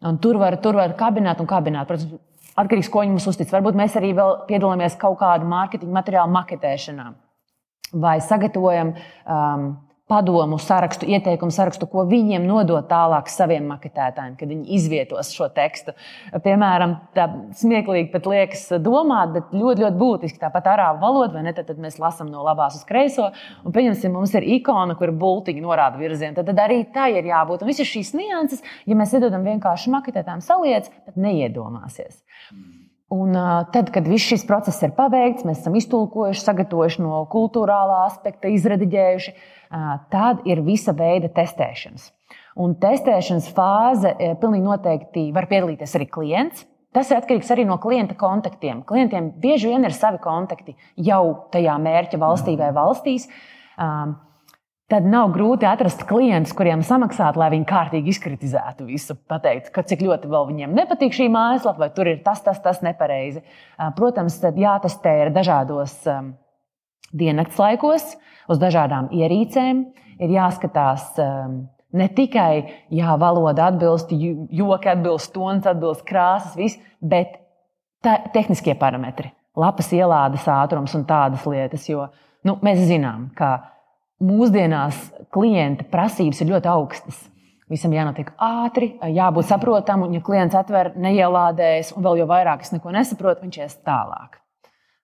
Un 0.04 0.20
tur 0.20 0.40
var, 0.40 0.58
tur 0.64 0.76
var 0.80 0.96
kabinēt 1.00 1.40
un 1.40 1.48
kabinēt. 1.48 1.88
Protams, 1.88 2.20
atkarīgs 2.60 2.90
no 2.90 2.94
ko 2.94 3.04
viņi 3.04 3.16
mums 3.16 3.28
uztic. 3.32 3.52
Varbūt 3.54 3.78
mēs 3.80 3.96
arī 4.00 4.12
piedalāmies 4.50 4.98
kaut 5.00 5.20
kādu 5.22 5.48
mārketinga 5.50 6.00
materiālu 6.00 6.34
maketēšanā 6.36 7.08
vai 8.04 8.18
sagatavojam 8.26 8.94
um, 8.96 9.68
padomu 10.14 10.60
sarakstu, 10.62 11.08
ieteikumu 11.10 11.54
sarakstu, 11.54 11.88
ko 11.90 12.04
viņiem 12.10 12.46
nodot 12.46 12.86
tālāk 12.90 13.32
saviem 13.34 13.66
maketētājiem, 13.72 14.36
kad 14.38 14.52
viņi 14.52 14.78
izvietos 14.78 15.32
šo 15.34 15.48
tekstu. 15.56 15.96
Piemēram, 16.46 16.96
tā 17.18 17.26
smieklīgi 17.58 18.12
pat 18.14 18.30
liekas 18.30 18.68
domāt, 18.84 19.34
bet 19.38 19.56
ļoti, 19.56 19.86
ļoti 19.86 20.00
būtiski 20.04 20.42
tāpat 20.44 20.70
arābu 20.76 21.02
valoda, 21.02 21.38
vai 21.38 21.48
ne? 21.48 21.56
Tad, 21.58 21.72
tad 21.72 21.82
mēs 21.82 21.98
lasām 22.02 22.30
no 22.34 22.46
labās 22.46 22.78
uz 22.78 22.86
kreiso, 22.90 23.32
un 23.66 23.74
pieņemsim, 23.76 24.14
mums 24.14 24.36
ir 24.38 24.46
ikona, 24.60 24.98
kur 25.00 25.14
bultiņi 25.24 25.66
norāda 25.66 26.02
virzienu. 26.02 26.38
Tad, 26.38 26.52
tad 26.52 26.64
arī 26.68 26.84
tā 26.94 27.10
ir 27.14 27.32
jābūt. 27.32 27.66
Un 27.66 27.74
visas 27.74 27.90
šīs 27.90 28.14
nianses, 28.18 28.64
ja 28.90 29.00
mēs 29.00 29.18
iedodam 29.18 29.46
vienkārši 29.50 29.94
maketētājiem 29.98 30.46
saliec, 30.46 30.94
pat 31.08 31.20
neiedomāsies. 31.26 32.22
Un, 33.14 33.36
tad, 33.74 33.92
kad 33.94 34.08
viss 34.10 34.26
šis 34.32 34.46
process 34.50 34.82
ir 34.82 34.96
paveikts, 34.98 35.46
mēs 35.46 35.60
esam 35.62 35.76
iztulkojuši, 35.78 36.42
sagatavojuši 36.42 37.04
no 37.04 37.20
kultūrālā 37.30 38.08
aspekta, 38.08 38.50
izrediģējuši, 38.50 39.34
tad 40.14 40.42
ir 40.50 40.64
visa 40.66 40.96
veida 40.98 41.30
testēšanas. 41.36 42.10
Un 42.64 42.74
testēšanas 42.82 43.52
fāze 43.54 44.14
pilnīgi 44.42 44.66
noteikti 44.66 45.28
var 45.36 45.50
piedalīties 45.52 45.94
arī 46.00 46.10
klients. 46.10 46.66
Tas 46.94 47.10
ir 47.10 47.18
atkarīgs 47.18 47.50
arī 47.54 47.66
no 47.66 47.80
klienta 47.82 48.14
kontaktiem. 48.18 48.84
Klientiem 48.86 49.32
bieži 49.42 49.72
vien 49.72 49.86
ir 49.86 49.96
savi 49.98 50.20
kontakti 50.22 50.76
jau 51.02 51.24
tajā 51.54 51.78
mērķa 51.82 52.20
valstī 52.22 52.54
vai 52.60 52.70
valstīs. 52.76 53.26
Um, 53.82 54.14
tad 54.94 55.08
nav 55.10 55.32
grūti 55.34 55.66
atrast 55.66 56.04
klientus, 56.06 56.54
kuriem 56.54 56.84
samaksāt, 56.86 57.38
lai 57.40 57.50
viņi 57.56 57.66
kārtīgi 57.70 58.14
izkritizētu 58.14 58.86
visu. 58.86 59.16
Pateikt, 59.30 59.72
ka 59.74 59.82
cik 59.90 60.04
ļoti 60.06 60.30
viņiem 60.30 60.76
nepatīk 60.78 61.16
šī 61.18 61.30
mājaslapa, 61.34 61.82
vai 61.82 61.90
tur 61.96 62.12
ir 62.12 62.22
tas, 62.26 62.44
tas, 62.46 62.60
tas 62.62 62.84
nepareizi. 62.86 63.42
Uh, 63.42 63.90
protams, 63.98 64.38
tad 64.44 64.60
jātestē 64.60 65.16
ir 65.24 65.34
dažādos 65.34 65.96
um, 66.12 66.34
diennakts 67.10 67.58
laikos, 67.58 68.14
uz 68.46 68.62
dažādām 68.62 69.10
ierīcēm. 69.14 69.86
Ir 70.22 70.36
jāskatās. 70.40 71.14
Um, 71.22 71.64
Ne 71.94 72.08
tikai 72.10 72.64
jā, 72.90 73.12
valoda 73.22 73.68
atbilst, 73.70 74.10
joki 74.10 74.90
atbilst, 74.90 75.30
tons 75.36 75.68
atbilst, 75.70 76.02
krāsas, 76.10 76.56
viss, 76.58 76.80
bet 76.98 77.36
tehniskie 78.34 78.74
parametri, 78.82 79.30
lapas 79.54 79.92
ielādes 79.94 80.48
ātrums 80.50 80.96
un 80.98 81.06
tādas 81.06 81.46
lietas. 81.46 81.86
Jo 81.86 82.08
nu, 82.50 82.58
mēs 82.66 82.82
zinām, 82.90 83.28
ka 83.38 83.52
mūsdienās 84.24 85.00
klienta 85.34 85.86
prasības 85.92 86.42
ir 86.44 86.52
ļoti 86.54 86.72
augstas. 86.72 87.20
Visam 87.72 87.94
jānotiek 87.96 88.30
ātri, 88.44 88.92
jābūt 89.16 89.48
saprotamam, 89.50 90.10
un, 90.10 90.18
ja 90.18 90.24
klients 90.24 90.56
atver, 90.58 90.92
neielādējas, 91.00 91.94
un 91.98 92.06
vēl 92.06 92.22
jau 92.22 92.30
vairāk 92.30 92.66
es 92.66 92.74
neko 92.74 92.92
nesaprotu, 92.94 93.46
viņš 93.46 93.60
ies 93.64 93.76
tālāk. 93.88 94.38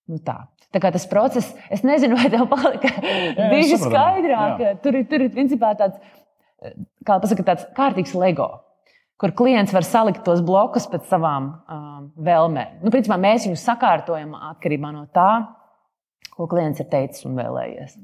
Nu, 0.10 0.20
tā. 0.26 0.38
tā 0.74 0.82
kā 0.84 0.92
tas 0.94 1.08
process, 1.10 1.54
es 1.72 1.86
nezinu, 1.88 2.18
vai 2.20 2.30
tev 2.34 2.48
palika 2.52 2.92
diži 3.54 3.80
skaidrāk. 3.80 4.62
Jā. 4.62 4.74
Tur 4.84 5.00
ir, 5.00 5.08
tur 5.10 5.26
ir 5.26 5.32
principā 5.34 5.72
tāds 5.80 5.98
kā 7.08 7.20
pasaka, 7.22 7.46
tāds 7.48 7.68
kārtīgs 7.78 8.16
LEGO, 8.18 8.50
kur 9.20 9.34
klients 9.38 9.74
var 9.76 9.88
salikt 9.88 10.24
tos 10.28 10.44
blokus 10.46 10.88
pēc 10.92 11.08
savām 11.10 11.52
um, 11.56 12.12
vēlmēm. 12.20 12.80
Nu, 12.84 12.94
principā, 12.94 13.20
mēs 13.22 13.48
viņus 13.48 13.66
sakārtojam 13.72 14.36
atkarībā 14.54 14.94
no 14.96 15.06
tā, 15.16 15.32
ko 16.36 16.48
klients 16.52 16.82
ir 16.84 16.90
teicis 16.92 17.28
un 17.28 17.40
vēlējies. 17.40 17.98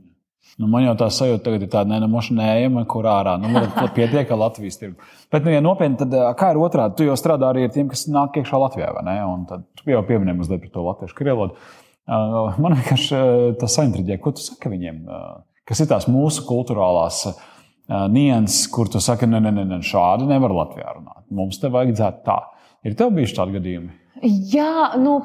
Nu, 0.56 0.70
man 0.72 0.86
jau 0.86 0.94
tā 0.96 1.10
sajūta 1.12 1.44
tagad 1.50 1.66
ir 1.66 1.72
tāda 1.72 1.92
nenamošanējama, 1.92 2.86
kur 2.88 3.08
ārā. 3.12 3.34
Nu, 3.42 3.50
pietiek 3.98 4.30
ar 4.32 4.40
Latvijas 4.40 4.80
tirgu. 4.80 4.96
Bet, 5.34 5.44
nu, 5.44 5.52
ja 5.52 5.64
nopietni, 5.64 5.98
tad 6.00 6.14
kā 6.40 6.54
ir 6.54 6.60
otrādi? 6.64 6.96
Tu 7.00 7.08
jau 7.10 7.18
strādā 7.20 7.50
arī 7.52 7.66
ar 7.68 7.74
tiem, 7.76 7.90
kas 7.92 8.06
nāk 8.08 8.40
iekšā 8.40 8.62
Latvijā, 8.62 8.94
vai 8.96 9.04
ne? 9.10 9.18
Un 9.28 9.44
tad 9.50 9.66
tu 9.82 9.90
jau 9.92 10.00
pieminēji 10.08 10.40
mazliet 10.40 10.64
par 10.64 10.72
to 10.72 10.86
latviešu 10.86 11.18
krielodu. 11.18 11.60
Man 12.08 12.78
vienkārši 12.78 13.20
tas 13.60 13.76
saintriģē, 13.76 14.20
ko 14.24 14.32
tu 14.38 14.46
saki 14.46 14.72
viņiem, 14.72 15.04
kas 15.68 15.84
ir 15.84 15.92
tās 15.92 16.08
mūsu 16.12 16.46
kultūrālās 16.48 17.26
nianses, 18.14 18.70
kur 18.72 18.88
tu 18.90 19.02
saki, 19.04 19.28
ne, 19.30 19.42
ne, 19.44 19.52
ne, 19.60 19.68
ne 19.76 19.84
šādi 19.84 20.30
nevar 20.30 20.56
Latvijā 20.56 20.96
runāt. 20.96 21.26
Mums 21.36 21.60
te 21.60 21.74
vajadzētu 21.74 22.24
tā. 22.26 22.40
Ir 22.86 22.96
tev 22.98 23.12
bijuši 23.18 23.38
tādi 23.42 23.60
gadījumi? 23.60 23.92
Jā, 24.26 24.96
nu, 24.98 25.18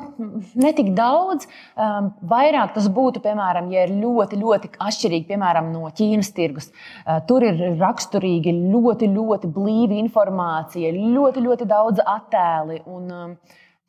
ne 0.61 0.73
tik 0.77 0.93
daudz. 0.97 1.47
Um, 1.79 2.11
vairāk 2.29 2.75
tas 2.75 2.89
būtu, 2.93 3.23
piemēram, 3.25 3.71
ja 3.73 3.87
ir 3.87 3.95
ļoti, 3.97 4.39
ļoti 4.41 4.73
atšķirīgi 4.77 5.29
piemēram, 5.31 5.71
no 5.73 5.89
Ķīnas 5.97 6.33
tirgus. 6.37 6.69
Uh, 7.07 7.21
tur 7.29 7.47
ir 7.47 7.63
raksturīgi 7.81 8.53
ļoti, 8.59 9.09
ļoti 9.15 9.51
blīva 9.55 9.97
informācija, 10.03 10.93
ļoti, 10.97 11.47
ļoti 11.49 11.69
daudz 11.71 12.05
attēli. 12.05 12.85
Un, 12.91 13.11
um, 13.11 13.35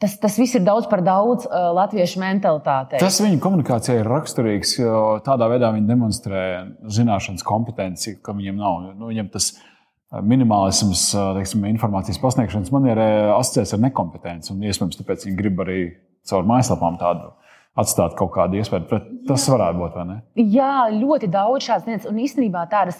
Tas, 0.02 0.15
tas 0.17 0.34
viss 0.41 0.58
ir 0.58 0.63
daudz 0.65 0.88
par 0.89 1.04
daudz 1.06 1.43
uh, 1.45 1.67
latviešu 1.78 2.17
mentalitātei. 2.24 2.97
Tas 2.97 3.19
viņu 3.21 3.38
komunikācijai 3.38 4.00
ir 4.00 4.08
raksturīgs, 4.10 4.71
jo 4.80 4.95
tādā 5.21 5.45
veidā 5.52 5.69
viņi 5.76 5.86
demonstrē 5.86 6.45
zināšanas 6.89 7.45
kompetenci, 7.45 8.15
ka 8.17 8.34
viņiem 8.34 8.58
nav. 8.58 8.88
Nu, 8.95 9.12
viņam 9.12 9.30
tas 9.30 9.52
uh, 9.54 9.70
minimālisms, 10.19 11.06
uh, 11.15 11.32
teiksim, 11.38 11.63
informācijas 11.71 12.19
pasniegšanas 12.19 12.71
manierē 12.76 13.10
asociēts 13.38 13.76
ar 13.78 13.84
nekompetenci. 13.86 14.52
Un, 14.54 14.65
iespējams, 14.67 15.00
tāpēc 15.00 15.28
viņi 15.28 15.38
grib 15.39 15.62
arī 15.63 15.78
caur 16.28 16.43
mājaslapām 16.50 17.00
tādu 17.00 17.32
atstāt 17.80 18.17
kaut 18.19 18.34
kādu 18.36 18.60
iespēju. 18.60 19.00
Tas 19.30 19.47
varētu 19.52 19.80
būt, 19.80 19.95
vai 19.95 20.08
ne? 20.10 20.17
Jā, 20.36 20.89
ļoti 20.91 21.30
daudz 21.32 21.69
šādas 21.69 21.88
lietas. 21.88 22.10
Un 22.10 22.19
īstenībā 22.19 22.65
tādas, 22.71 23.00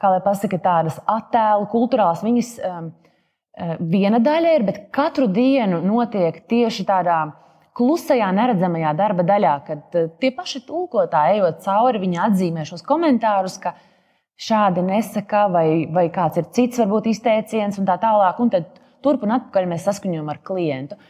kā 0.00 0.12
lai 0.14 0.22
pasaka, 0.24 0.60
tādas 0.62 0.96
attēlu, 1.04 1.68
kultūrāls 1.72 2.24
viņas. 2.24 2.54
Viena 3.90 4.20
daļa 4.22 4.54
ir, 4.56 4.64
bet 4.64 4.78
katru 4.94 5.26
dienu 5.28 5.82
notiek 5.84 6.38
tieši 6.48 6.86
tādā 6.88 7.18
klusajā, 7.76 8.30
neredzamajā 8.32 8.94
darba 8.96 9.24
daļā, 9.26 9.54
kad 9.66 9.98
tie 10.22 10.30
paši 10.32 10.62
tulkotāji, 10.64 11.40
ejot 11.40 11.60
cauri, 11.66 12.00
viņi 12.00 12.20
atzīmē 12.24 12.64
šos 12.68 12.84
komentārus, 12.86 13.58
ka 13.60 13.74
šādi 14.40 14.84
nesaka, 14.86 15.46
vai, 15.52 15.68
vai 15.92 16.08
kāds 16.12 16.40
ir 16.40 16.48
cits, 16.54 16.80
varbūt 16.80 17.10
izteiciens, 17.12 17.78
un 17.80 17.88
tā 17.88 17.98
tālāk. 18.00 18.40
Un 18.40 18.52
tad 18.52 18.68
turp 19.04 19.24
un 19.26 19.36
atpakaļ 19.36 19.68
mēs 19.70 19.86
saskaņojam 19.88 20.30
ar 20.32 20.40
klientu. 20.44 21.00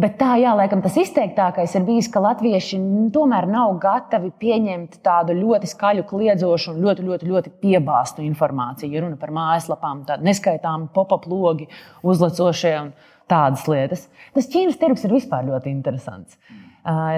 Bet 0.00 0.14
tā, 0.20 0.36
jā, 0.38 0.52
laikam 0.54 0.84
tas 0.84 0.94
izteiktākais 1.02 1.72
ir 1.74 1.82
bijis, 1.82 2.06
ka 2.14 2.22
latvieši 2.22 2.78
tomēr 3.10 3.48
nav 3.50 3.72
gatavi 3.82 4.30
pieņemt 4.38 5.00
tādu 5.02 5.34
ļoti 5.34 5.66
skaļu, 5.66 6.04
kliedzošu 6.06 6.70
un 6.70 6.78
ļoti, 6.84 7.06
ļoti, 7.08 7.26
ļoti 7.26 7.52
piebāztu 7.64 8.22
informāciju. 8.22 8.92
Ja 8.94 9.02
runa 9.02 9.18
par 9.18 9.34
mājaslapām, 9.34 10.04
tādu 10.06 10.28
neskaitāmu 10.28 10.92
pop-up 10.94 11.26
logi, 11.26 11.66
uzlecošie 12.06 12.76
un 12.84 12.94
tādas 13.30 13.66
lietas. 13.70 14.06
Tas 14.36 14.46
Ķīnas 14.54 14.78
tirgus 14.78 15.02
ir 15.08 15.16
vispār 15.18 15.50
ļoti 15.50 15.74
interesants. 15.74 16.38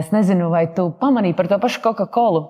Es 0.01 0.09
nezinu, 0.17 0.49
vai 0.51 0.65
tu 0.73 0.89
pamanīji 0.97 1.37
par 1.37 1.53
to 1.53 1.61
pašu 1.61 1.85
Coca-Cola 1.85 2.47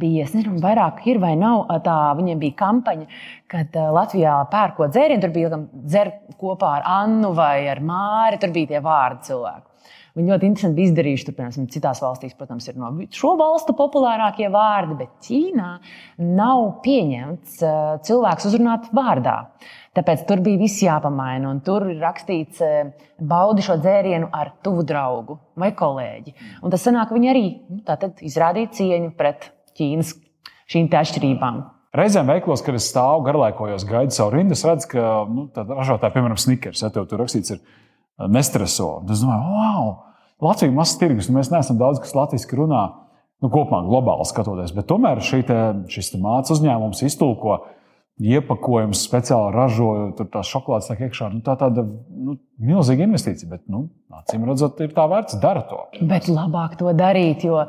bija, 0.00 0.24
es 0.24 0.34
nezinu, 0.36 0.58
vairāk 0.62 1.04
ir 1.08 1.20
vai 1.22 1.34
nav. 1.40 1.66
Tā, 1.84 1.96
viņiem 2.18 2.40
bija 2.42 2.58
kampaņa, 2.58 3.06
kad 3.50 3.76
Latvijā 3.96 4.38
pērkot 4.52 4.92
dzērienu, 4.92 5.24
tur 5.24 5.34
bija 5.34 5.60
dzer 5.74 6.12
kopā 6.40 6.78
ar 6.78 6.88
Annu 7.02 7.32
vai 7.36 7.66
ar 7.72 7.80
Māri, 7.80 8.40
tur 8.42 8.52
bija 8.54 8.74
tie 8.74 8.82
vārdi 8.84 9.30
cilvēku. 9.30 9.73
Viņi 10.14 10.30
ļoti 10.30 10.46
interesanti 10.46 10.78
bija 10.78 10.90
izdarījuši. 10.92 11.24
Tur, 11.26 11.34
piemēram, 11.34 11.64
citās 11.74 12.00
valstīs, 12.04 12.36
protams, 12.38 12.68
ir 12.70 12.76
no 12.78 12.92
šo 13.10 13.32
valstu 13.40 13.74
populārākie 13.74 14.46
vārdi, 14.54 14.94
bet 15.00 15.16
Ķīnā 15.26 15.70
nav 16.22 16.62
pieņemts 16.84 17.56
cilvēks 18.06 18.46
uzrunāt 18.50 18.86
vārdā. 18.94 19.40
Tāpēc 19.94 20.22
tur 20.28 20.42
bija 20.46 20.62
viss 20.62 20.82
jāpamaina. 20.86 21.50
Tur 21.66 21.88
ir 21.90 21.98
rakstīts, 22.02 22.62
baudi 23.18 23.66
šo 23.66 23.80
dzērienu 23.82 24.30
ar 24.34 24.54
tuvu 24.62 24.86
draugu 24.86 25.40
vai 25.58 25.74
kolēģi. 25.74 26.38
Un 26.62 26.74
tas 26.74 26.86
sanāk, 26.86 27.14
viņi 27.14 27.34
arī 27.34 27.46
nu, 27.74 27.82
izrādīja 28.30 28.74
cieņu 28.78 29.14
pret 29.18 29.50
Ķīnas 29.74 30.14
šīm 30.70 30.90
atšķirībām. 30.94 31.64
Reizēm 31.94 32.26
veiklos, 32.26 32.62
kad 32.66 32.74
es 32.74 32.86
stāvu 32.90 33.22
garlaikojos, 33.26 33.84
gaidu 33.86 34.14
savu 34.14 34.32
rindu, 34.34 34.54
redzu, 34.66 34.88
ka 34.90 35.10
nu, 35.30 35.44
ražotāji, 35.54 36.14
piemēram, 36.14 36.38
snikers, 36.38 36.82
ja 36.82 36.90
tev 36.94 37.06
tur 37.10 37.22
rakstīts, 37.22 37.54
ir 37.54 37.82
nestreso. 38.30 38.98
Es 39.10 39.22
domāju, 39.22 39.54
wow, 39.54 39.94
Latvija 40.44 40.70
ir 40.70 40.76
mazs 40.76 40.98
tirgus, 41.00 41.30
un 41.30 41.38
mēs 41.38 41.50
neesam 41.52 41.78
daudz, 41.80 42.00
kas 42.02 42.14
latviešu 42.16 42.58
runā, 42.58 42.82
nu, 43.42 43.50
kopumā 43.52 43.84
globāli 43.86 44.26
skatoties. 44.28 44.74
Bet 44.76 44.88
tomēr 44.90 45.22
te, 45.22 45.60
šis 45.92 46.14
mācību 46.18 46.58
uzņēmums 46.58 47.02
iztulko 47.06 47.60
iepakojums, 48.22 49.02
speciāli 49.08 49.54
ražoju, 49.54 50.12
tur 50.18 50.28
tās 50.30 50.50
šokolādes 50.50 50.90
tā 50.90 50.96
iekšā. 50.98 51.32
Nu, 51.34 51.42
tā 51.46 51.56
tāda 51.58 51.82
nu, 51.84 52.36
milzīga 52.62 53.06
investīcija, 53.08 53.50
bet, 53.50 53.64
nu, 53.70 53.88
acīm 54.14 54.46
redzot, 54.46 54.78
ir 54.84 54.94
tā 54.94 55.06
vērts, 55.10 55.38
dara 55.42 55.64
to. 55.70 55.80
Bet 56.02 56.30
labāk 56.30 56.76
to 56.78 56.94
darīt, 56.94 57.46
jo 57.48 57.64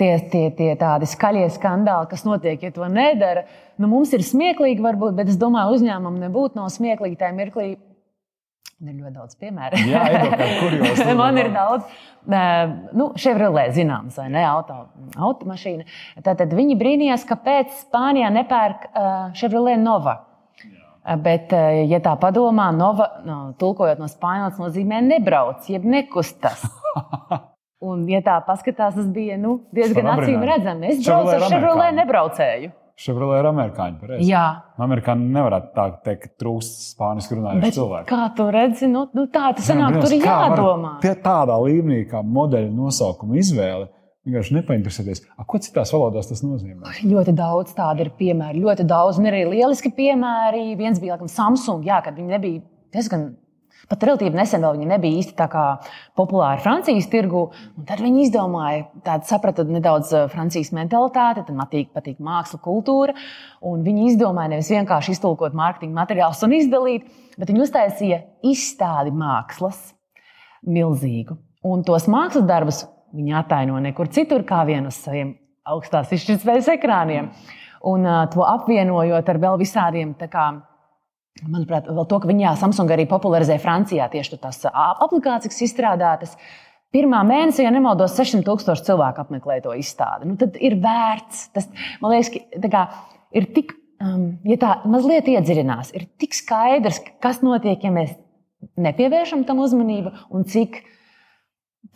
tie, 0.00 0.14
tie, 0.32 0.46
tie 0.56 0.72
tādi 0.80 1.08
skaļie 1.10 1.44
skandāli, 1.52 2.08
kas 2.12 2.24
notiek, 2.28 2.64
ja 2.64 2.72
to 2.72 2.88
nedara. 2.88 3.44
Nu, 3.80 3.90
mums 3.92 4.14
ir 4.16 4.24
smieklīgi, 4.24 4.80
varbūt, 4.84 5.16
bet 5.18 5.32
es 5.32 5.40
domāju, 5.40 5.76
uzņēmumam 5.76 6.20
nebūtu 6.24 6.60
nav 6.60 6.72
smieklīgi 6.72 7.20
tajā 7.20 7.36
mirklī. 7.36 7.74
Ir 8.82 8.96
ļoti 8.98 9.12
daudz 9.14 9.36
piemēru. 9.38 9.78
Jā, 9.86 10.00
kurjos, 10.58 11.02
man 11.20 11.36
ir 11.38 11.52
daudz. 11.54 12.00
Nu, 12.98 13.12
Chevrolet, 13.14 13.70
zināms, 13.76 14.16
vai 14.18 14.26
ne? 14.34 14.42
Auto, 14.42 14.80
automašīna. 15.14 15.86
Tātad 16.26 16.50
viņi 16.58 16.74
brīnījās, 16.80 17.22
kāpēc 17.28 17.76
Spānijā 17.84 18.32
nepērk 18.34 18.88
Chevrolet 19.38 19.78
Nova. 19.78 20.16
Jā. 20.66 21.16
Bet, 21.22 21.54
ja 21.86 22.02
tā 22.02 22.16
padomā, 22.18 22.72
Nova, 22.74 23.08
no, 23.26 23.38
tulkojot 23.62 24.02
no 24.02 24.10
spāņu, 24.10 24.50
nozīmē 24.58 24.98
nebrauc, 25.06 25.70
jeb 25.70 25.86
nekustas. 25.86 26.66
Un, 27.82 28.04
ja 28.10 28.18
tā 28.22 28.36
paskatās, 28.46 28.94
tas 28.94 29.08
bija 29.10 29.38
nu, 29.38 29.60
diezgan 29.74 30.10
acīm 30.16 30.42
redzami. 30.46 30.90
Es 30.90 31.02
braucu 31.06 31.38
ar 31.38 31.48
Chevrolet, 31.50 31.94
nebraucēju. 32.02 32.74
Chevrolet 33.00 33.40
ir 33.40 33.48
amerikāņi. 33.48 33.96
Pareizi. 34.02 34.26
Jā, 34.28 34.44
amerikāņi 34.84 35.30
nevarētu 35.34 35.72
tā 35.76 35.86
teikt, 36.04 36.26
ka 36.26 36.42
trūkst 36.42 36.84
spāniski 36.92 37.38
runājošu 37.38 37.72
cilvēku. 37.78 38.08
Kā 38.10 38.26
tu 38.36 38.46
redzi, 38.52 38.90
nu, 38.92 39.06
nu 39.16 39.26
tā 39.32 39.48
tas 39.56 39.70
sanāk, 39.70 39.96
tur 40.02 40.14
ir 40.14 40.26
jādomā. 40.26 40.92
Tie 41.02 41.14
tādā 41.24 41.56
līmenī, 41.64 42.04
kā 42.10 42.22
modeļa 42.22 42.70
nosaukuma 42.76 43.40
izvēle. 43.40 43.88
Vienkārši 44.22 44.54
nepainteresēties, 44.54 45.24
A, 45.34 45.42
ko 45.42 45.58
citās 45.58 45.90
valodās 45.90 46.28
tas 46.30 46.44
nozīmē. 46.44 46.92
Ļoti 47.02 47.32
daudz 47.34 47.72
tādu 47.74 48.04
ir 48.04 48.12
piemēru, 48.20 48.68
ļoti 48.68 48.84
daudz, 48.86 49.18
un 49.18 49.26
arī 49.32 49.40
lieliski 49.50 49.90
piemēri. 49.96 50.76
Viens 50.78 51.00
bija 51.02 51.16
laikam, 51.16 51.30
Samsung, 51.32 51.82
jā, 51.88 51.98
kad 52.04 52.14
viņi 52.20 52.30
nebija 52.36 52.62
diezgan 52.94 53.32
Pat 53.90 54.04
relatīvi 54.06 54.36
nesen 54.38 54.62
vēl 54.62 54.76
viņi 54.76 54.88
nebija 54.92 55.18
īsti 55.20 55.34
tā 55.38 55.48
kā 55.52 55.64
populāri 56.18 56.62
Francijas 56.62 57.08
tirgu. 57.12 57.48
Tad 57.88 58.02
viņi 58.04 58.26
izdomāja, 58.26 58.84
tādu 59.06 59.28
saprata 59.28 59.64
nedaudz 59.68 60.12
eh, 60.14 60.28
Francijas 60.32 60.72
mentalitāti, 60.76 61.44
tad 61.48 61.58
patīk, 61.58 61.90
patīk 61.96 62.22
māksla, 62.22 62.60
kultūra. 62.62 63.16
Viņi 63.62 64.12
izdomāja 64.12 64.54
nevis 64.54 64.70
vienkārši 64.72 65.16
iztulkot 65.16 65.56
mārketinga 65.58 65.98
materiālus 65.98 66.42
un 66.46 66.56
izdalīt, 66.58 67.10
bet 67.38 67.50
viņi 67.50 67.64
uztaisīja 67.66 68.22
izstādi 68.52 69.14
mākslas 69.16 69.90
milzīgu. 70.62 71.38
Un 71.66 71.84
tos 71.86 72.08
mākslas 72.10 72.46
darbus 72.46 72.84
viņi 73.14 73.36
ataino 73.38 73.78
nekur 73.82 74.10
citur, 74.12 74.46
kā 74.46 74.62
vienu 74.68 74.90
uz 74.90 74.98
saviem 75.02 75.36
augstās 75.68 76.10
izšķirtspējas 76.14 76.72
ekrāniem. 76.76 77.30
Un 77.86 78.06
uh, 78.06 78.24
to 78.30 78.44
apvienojot 78.46 79.28
ar 79.28 79.38
vēl 79.42 79.58
visādiem 79.60 80.14
kā, 80.30 80.46
Manuprāt, 81.40 81.88
vēl 81.88 82.06
to, 82.10 82.18
ka 82.20 82.28
viņi 82.28 82.50
Samsung 82.60 82.90
arī 82.92 83.06
popularizē 83.08 83.56
Francijā 83.62 84.04
tieši 84.12 84.38
tās 84.42 84.60
aplikācijas, 84.68 85.62
izstrādātas. 85.64 86.36
Pirmā 86.92 87.22
mēnesī, 87.24 87.64
ja 87.64 87.70
nemaldos, 87.72 88.12
600 88.18 88.44
tūkstoši 88.44 88.84
cilvēku 88.90 89.22
apmeklē 89.22 89.62
to 89.64 89.72
izstādi. 89.80 90.28
Nu, 90.28 90.36
tad 90.40 90.58
ir 90.60 90.76
vērts. 90.82 91.46
Tas, 91.54 91.70
man 92.02 92.12
liekas, 92.12 92.34
ka 92.68 92.82
ir 93.32 93.48
tik, 93.56 93.72
um, 94.04 94.26
ja 94.44 94.58
tā 94.60 94.74
mazliet 94.92 95.30
iedziļinās, 95.32 95.94
ir 95.96 96.04
tik 96.20 96.36
skaidrs, 96.36 97.00
kas 97.24 97.40
notiek, 97.40 97.80
ja 97.80 97.94
mēs 97.94 98.12
nepievēršam 98.76 99.46
tam 99.48 99.62
uzmanību 99.64 100.12
un 100.36 100.44
cik 100.52 100.82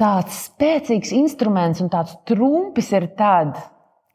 tāds 0.00 0.46
spēcīgs 0.48 1.12
instruments 1.16 1.84
un 1.84 1.92
tāds 1.92 2.16
trumpis 2.28 2.88
ir 2.96 3.10
tad, 3.20 3.60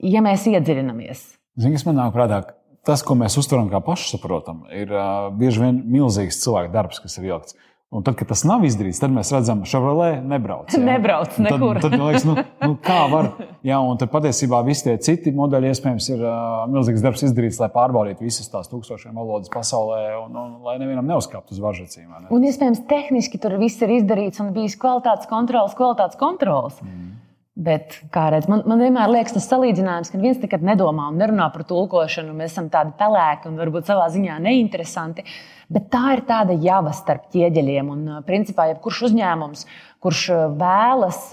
ja 0.02 0.26
mēs 0.26 0.50
iedziļinamies. 0.50 1.24
Zini, 1.62 1.78
kas 1.78 1.86
man 1.86 2.02
nāk 2.02 2.18
prātā? 2.18 2.42
Tas, 2.88 3.04
ko 3.06 3.18
mēs 3.20 3.38
uztveram 3.42 3.70
kā 3.72 3.82
pašsaprotamu, 3.86 4.70
ir 4.76 4.94
uh, 4.94 5.28
bieži 5.38 5.66
vien 5.66 5.84
milzīgs 5.92 6.42
cilvēku 6.44 6.74
darbs, 6.74 7.02
kas 7.04 7.20
ir 7.20 7.30
ielikts. 7.32 7.58
Un 7.92 8.06
tad, 8.08 8.16
kad 8.16 8.30
tas 8.32 8.46
nav 8.48 8.62
izdarīts, 8.64 9.02
tad 9.04 9.12
mēs 9.12 9.34
redzam, 9.36 9.66
ka 9.66 9.68
Chevrolet 9.68 10.22
nebrauc. 10.24 10.72
Jā. 10.72 10.80
Nebrauc 10.80 11.34
nekur. 11.44 11.76
Tad, 11.84 11.92
tad 11.92 12.00
liekas, 12.00 12.24
nu, 12.24 12.38
nu, 12.62 12.78
kā 12.80 13.02
var. 13.12 13.28
Jā, 13.68 13.82
un 13.84 14.00
tad 14.00 14.14
patiesībā 14.14 14.62
visi 14.64 14.86
tie 14.86 14.94
citi 15.04 15.34
modeļi 15.36 15.74
iespējams 15.74 16.08
ir 16.14 16.24
uh, 16.24 16.62
milzīgs 16.72 17.04
darbs 17.04 17.26
izdarīts, 17.28 17.60
lai 17.60 17.68
pārbaudītu 17.74 18.24
visas 18.24 18.48
tās 18.54 18.72
tūkstošiem 18.72 19.20
valodas 19.20 19.52
pasaulē, 19.52 20.06
un, 20.22 20.40
un 20.40 20.54
lai 20.64 20.78
nevienam 20.80 21.12
neuzkāptu 21.12 21.52
uz 21.52 21.60
važacīm. 21.66 22.08
Ne? 22.08 22.32
Un 22.32 22.48
iespējams 22.48 22.86
tehniski 22.88 23.42
tur 23.44 23.58
viss 23.60 23.84
ir 23.84 23.92
izdarīts 23.98 24.40
un 24.40 24.56
bijis 24.56 24.80
kvalitātes 24.80 25.28
kontrols, 25.28 25.76
kvalitātes 25.76 26.22
kontrols. 26.22 26.80
Mm. 26.88 27.12
Bet, 27.52 27.98
kā 28.16 28.30
redz, 28.32 28.46
man, 28.48 28.62
man 28.64 28.80
vienmēr 28.80 29.12
liekas, 29.12 29.34
tas 29.36 29.50
salīdzinājums, 29.52 30.10
ka 30.14 30.20
viens 30.22 30.38
nekad 30.40 30.62
nedomā 30.64 31.10
un 31.12 31.18
nerunā 31.20 31.50
par 31.52 31.66
tulkošanu. 31.68 32.32
Mēs 32.38 32.54
esam 32.54 32.70
tādi 32.72 32.94
pelēki 32.96 33.50
un 33.50 33.58
varbūt 33.60 33.90
savā 33.92 34.06
ziņā 34.14 34.38
neinteresanti. 34.40 35.26
Bet 35.72 35.90
tā 35.92 36.14
ir 36.16 36.24
tāda 36.30 36.56
java 36.56 36.94
starp 36.96 37.28
ķieģeļiem. 37.34 37.90
Un, 37.92 38.06
principā, 38.28 38.70
jebkurš 38.72 39.02
uzņēmums, 39.10 39.66
kurš 40.04 40.22
vēlas 40.62 41.26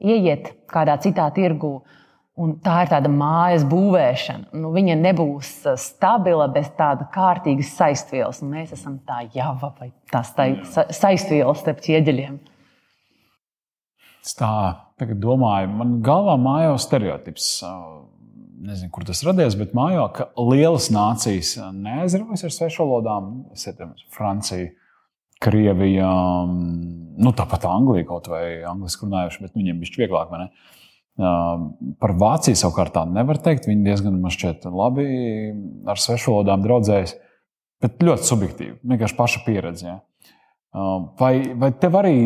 ieiet 0.00 0.54
kādā 0.72 0.96
citā 1.04 1.28
tirgū, 1.36 1.74
un 2.40 2.56
tā 2.64 2.78
ir 2.86 2.94
tāda 2.94 3.12
mājas 3.12 3.68
būvēšana, 3.68 4.56
nu, 4.56 4.72
viņa 4.72 4.96
nebūs 5.02 5.52
stabila 5.84 6.48
bez 6.52 6.72
tāda 6.80 7.10
kārtīgas 7.12 7.76
saistvielas. 7.76 8.40
Un 8.40 8.56
mēs 8.56 8.72
esam 8.76 8.96
tā 9.04 9.20
java 9.36 9.74
vai 9.76 9.92
tā 10.08 10.24
saistvielas 10.24 11.60
starp 11.60 11.84
ķieģeļiem. 11.84 12.40
Es 14.24 14.32
tā 14.40 14.85
tagad 15.00 15.20
domāju, 15.22 15.70
man 15.76 15.98
galvā 16.04 16.36
mājo 16.40 16.76
stereotips. 16.80 17.50
Nezinu, 18.66 18.88
kur 18.94 19.04
tas 19.04 19.20
radies, 19.26 19.54
bet 19.60 19.74
mājo, 19.76 20.06
ka 20.16 20.30
lielas 20.40 20.88
nācijas 20.94 21.52
neaizraujas 21.76 22.46
ar 22.48 22.54
svešvalodām. 22.54 23.28
Es 23.54 23.66
domāju, 23.68 24.06
Francija, 24.16 24.70
Krievija, 25.44 26.08
nu, 26.48 27.32
tāpat 27.36 27.66
Anglija 27.68 28.06
kaut 28.08 28.30
vai 28.32 28.62
angliski 28.64 29.04
runājuši, 29.04 29.42
bet 29.44 29.58
viņiem 29.58 29.82
bija 29.82 30.00
vieglāk. 30.00 30.32
Par 32.00 32.14
Vāciju 32.20 32.56
savukārt 32.56 32.94
tā 32.96 33.04
nevar 33.08 33.40
teikt. 33.44 33.68
Viņi 33.68 33.84
diezgan 33.84 34.16
man 34.22 34.32
šķiet 34.32 34.64
labi 34.72 35.06
ar 35.88 36.00
svešvalodām 36.00 36.64
draudzējas, 36.64 37.14
bet 37.84 38.00
ļoti 38.08 38.30
subjektīvi, 38.30 38.78
vienkārši 38.88 39.18
paša 39.20 39.44
pieredze. 39.44 39.92
Ja. 39.92 40.00
Vai, 41.20 41.34
vai 41.56 41.70
tev 41.76 42.00
arī 42.00 42.16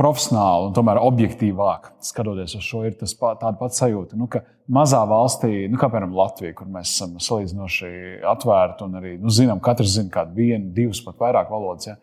profesionāli 0.00 0.68
un 0.68 0.74
tomēr 0.76 1.00
objektīvāk 1.02 1.90
skatoties 2.04 2.56
uz 2.56 2.64
šo, 2.64 2.82
ir 2.88 2.96
tas 3.00 3.12
pā, 3.18 3.34
tāda 3.40 3.58
pati 3.60 3.80
sajūta. 3.82 4.16
Nu, 4.18 4.28
mazā 4.72 5.00
valstī, 5.08 5.66
nu, 5.68 5.76
kā 5.80 5.90
piemēram 5.90 6.14
Latvija, 6.16 6.54
kur 6.56 6.70
mēs 6.72 6.94
esam 6.94 7.18
salīdzinoši 7.20 7.90
atvērti 8.30 8.86
un 8.86 9.00
arī 9.00 9.16
nu, 9.20 9.32
zinām, 9.34 9.60
katrs 9.64 9.98
zina 9.98 10.12
kādu 10.14 10.38
vienu, 10.38 10.72
divas, 10.76 11.02
pat 11.04 11.20
vairāk 11.20 11.52
valodas. 11.52 11.90
Ja? 11.90 11.98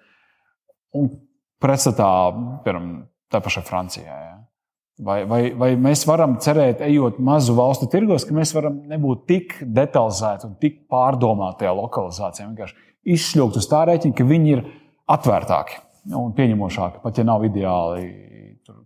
Un 0.98 1.10
pretstatā, 1.64 2.10
piemēram, 2.66 2.92
tā 3.34 3.42
pašā 3.44 3.66
Francijā. 3.66 4.20
Ja? 4.28 4.36
Vai, 5.08 5.20
vai, 5.30 5.42
vai 5.58 5.72
mēs 5.78 6.06
varam 6.10 6.38
cerēt, 6.42 6.84
ejot 6.86 7.18
mazu 7.22 7.54
valstu 7.58 7.90
tirgos, 7.94 8.26
ka 8.26 8.34
mēs 8.34 8.54
varam 8.58 8.80
nebūt 8.90 9.26
tik 9.30 9.58
detalizēti 9.62 10.50
un 10.50 10.56
tik 10.62 10.84
pārdomāti 10.90 11.64
tajā 11.64 11.74
lokalizācijā, 11.78 12.48
vienkārši 12.50 13.14
izšļūt 13.18 13.60
uz 13.62 13.70
tā 13.70 13.84
rēķina, 13.90 14.18
ka 14.18 14.26
viņi 14.26 14.56
ir 14.56 14.64
atvērtāki 15.14 15.84
un 16.16 16.34
pieņemošāki, 16.38 17.02
pat 17.04 17.20
ja 17.20 17.26
nav 17.28 17.46
ideāli 17.48 18.08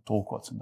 tulkots. 0.07 0.53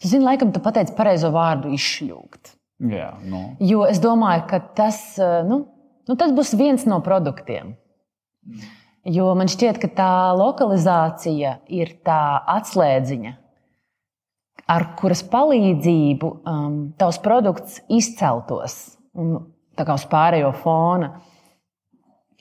Tu 0.00 0.08
zini, 0.08 0.24
laikam, 0.24 0.52
tu 0.52 0.60
pateici 0.64 0.94
pareizo 0.96 1.32
vārdu 1.34 1.72
izšļūgt. 1.76 2.56
Jā, 2.92 3.12
nu. 3.28 3.42
Jo 3.62 3.84
es 3.86 4.00
domāju, 4.02 4.46
ka 4.50 4.58
tas, 4.76 4.98
eh, 5.22 5.42
nu, 5.46 5.62
nu, 6.08 6.16
tas 6.18 6.32
būs 6.34 6.54
viens 6.58 6.86
no 6.88 6.98
produktiem. 7.04 7.76
Jo 9.06 9.32
man 9.38 9.50
šķiet, 9.50 9.78
ka 9.82 9.90
tā 9.90 10.14
lokalizācija 10.38 11.56
ir 11.74 11.94
tā 12.06 12.42
atslēdziņa, 12.56 13.32
ar 14.70 14.86
kuras 14.98 15.22
palīdzību 15.26 16.30
um, 16.46 16.76
tavs 16.98 17.18
produkts 17.22 17.80
izceltos 17.90 18.96
un 19.18 19.34
tā 19.78 19.86
kā 19.86 19.96
uz 19.98 20.06
pārējo 20.10 20.52
fona. 20.62 21.16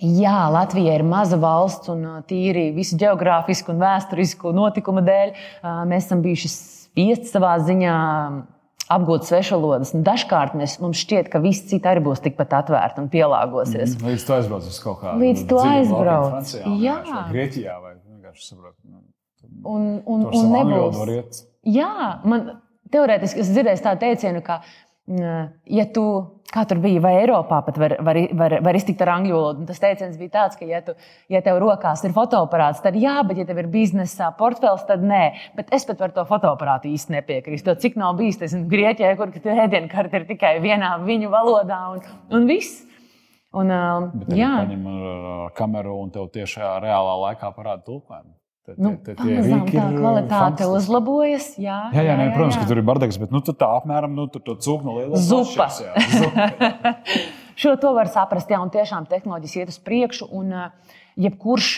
Jā, 0.01 0.47
Latvija 0.49 0.95
ir 0.97 1.03
maza 1.05 1.37
valsts 1.37 1.91
un 1.93 2.05
tīri 2.25 2.71
visu 2.73 2.97
geogrāfisku 2.97 3.69
un 3.73 3.83
vēsturisku 3.83 4.53
notikumu 4.55 5.03
dēļ 5.05 5.35
mēs 5.89 6.07
esam 6.07 6.23
bijuši 6.25 6.49
spiesti 6.55 7.29
savā 7.29 7.53
ziņā 7.61 7.97
apgūt 8.91 9.27
svešvalodas. 9.29 9.93
Dažkārt 10.05 10.55
mēs, 10.57 10.79
mums 10.81 10.99
šķiet, 11.03 11.29
ka 11.31 11.41
viss 11.43 11.67
cits 11.69 11.87
arī 11.87 12.03
būs 12.03 12.23
tikpat 12.25 12.57
atvērts 12.61 13.01
un 13.01 13.07
pielāgosies. 13.13 13.95
Mm, 13.97 14.09
līdz 14.09 14.25
tu 14.27 14.35
aizbrauc 14.35 14.67
uz 14.67 14.81
kaut 14.83 14.99
kādu 15.03 15.23
Līdz 15.23 15.45
tu 15.47 15.61
aizbrauc. 15.61 16.33
Francijā, 16.33 16.73
Jā, 16.81 16.97
Grieķijā 17.29 17.77
vai 17.83 17.93
vienkārši 17.99 18.47
saprot. 18.49 18.75
Nu, 18.83 19.03
un, 19.69 19.87
un, 20.01 20.27
un 20.33 20.53
nebūs. 20.57 21.45
Jā, 21.71 21.93
man 22.25 22.55
teorētiski 22.91 23.43
es 23.43 23.51
dzirdēju 23.53 23.85
tādu 23.85 24.03
teicienu, 24.07 24.43
ka 24.45 24.63
ja 25.09 25.85
tu, 25.93 26.03
kā 26.53 26.63
tur 26.69 26.79
bija, 26.83 27.01
vai 27.03 27.13
Eiropā 27.21 27.61
pat 27.65 27.77
var, 27.81 27.95
var, 28.05 28.19
var, 28.37 28.55
var 28.63 28.77
iztikt 28.77 29.01
ar 29.03 29.13
angļu 29.15 29.33
valodu, 29.33 29.65
tas 29.69 29.81
teiciens 29.81 30.19
bija 30.19 30.33
tāds, 30.35 30.59
ka, 30.59 30.67
ja, 30.69 30.81
tu, 30.85 30.93
ja 31.31 31.41
tev 31.45 31.57
rokās 31.63 32.03
ir 32.05 32.13
fotoaparāts, 32.15 32.83
tad 32.83 32.97
jā, 32.99 33.17
bet, 33.27 33.41
ja 33.41 33.47
tev 33.49 33.63
ir 33.63 33.71
biznesa 33.71 34.31
portfels, 34.37 34.85
tad 34.87 35.03
nē. 35.05 35.23
Bet 35.57 35.73
es 35.75 35.87
pat 35.89 35.99
par 36.01 36.13
to 36.15 36.25
fotoaparātu 36.29 36.91
īsti 36.91 37.17
nepiekrītu. 37.17 37.75
Cik 37.81 37.97
nav 37.99 38.15
bijis 38.19 38.39
tas 38.43 38.55
Grieķijā, 38.55 39.15
kur 39.19 39.33
ēdienkarte 39.33 40.21
ir 40.21 40.29
tikai 40.29 40.55
vienā 40.63 40.95
viņu 41.05 41.31
valodā 41.33 41.81
un, 41.95 42.05
un 42.31 42.47
viss. 42.49 42.85
Un, 43.51 43.67
uh, 43.67 44.05
jā, 44.31 44.51
paņem 44.61 44.85
uh, 44.87 45.47
kameru 45.57 45.97
un 46.05 46.13
tev 46.13 46.29
tiešā 46.31 46.77
reālā 46.85 47.17
laikā 47.25 47.49
parāda 47.51 47.83
tulkojumu. 47.83 48.37
Tad, 48.61 48.75
nu, 48.77 48.91
tad, 49.01 49.15
tad 49.17 49.25
pamazām 49.25 49.63
tā 49.65 49.85
kvalitāte 49.95 50.67
uzlabojas. 50.69 51.47
Jā, 51.57 51.79
jā, 51.95 52.03
jā, 52.05 52.13
jā, 52.13 52.25
jā, 52.27 52.33
protams, 52.35 52.57
jā. 52.57 52.61
ka 52.61 52.69
tur 52.69 52.81
ir 52.81 52.85
bardaks, 52.85 53.17
bet 53.17 53.33
nu, 53.33 53.41
tā 53.41 53.69
apmēram 53.79 54.13
nu, 54.13 54.27
tur 54.29 54.57
cūk 54.61 54.83
no 54.85 54.99
lielas 54.99 55.25
zupa. 55.25 55.65
Mašas, 55.65 55.79
jā, 55.81 55.93
zupa 56.19 56.49
Šo 57.61 57.73
to 57.81 57.95
var 57.97 58.09
saprast, 58.13 58.53
jā, 58.53 58.61
un 58.61 58.69
tiešām 58.73 59.09
tehnoloģijas 59.09 59.57
iet 59.57 59.73
uz 59.73 59.79
priekšu. 59.81 60.29
Un, 60.37 60.53
jebkurš 61.19 61.71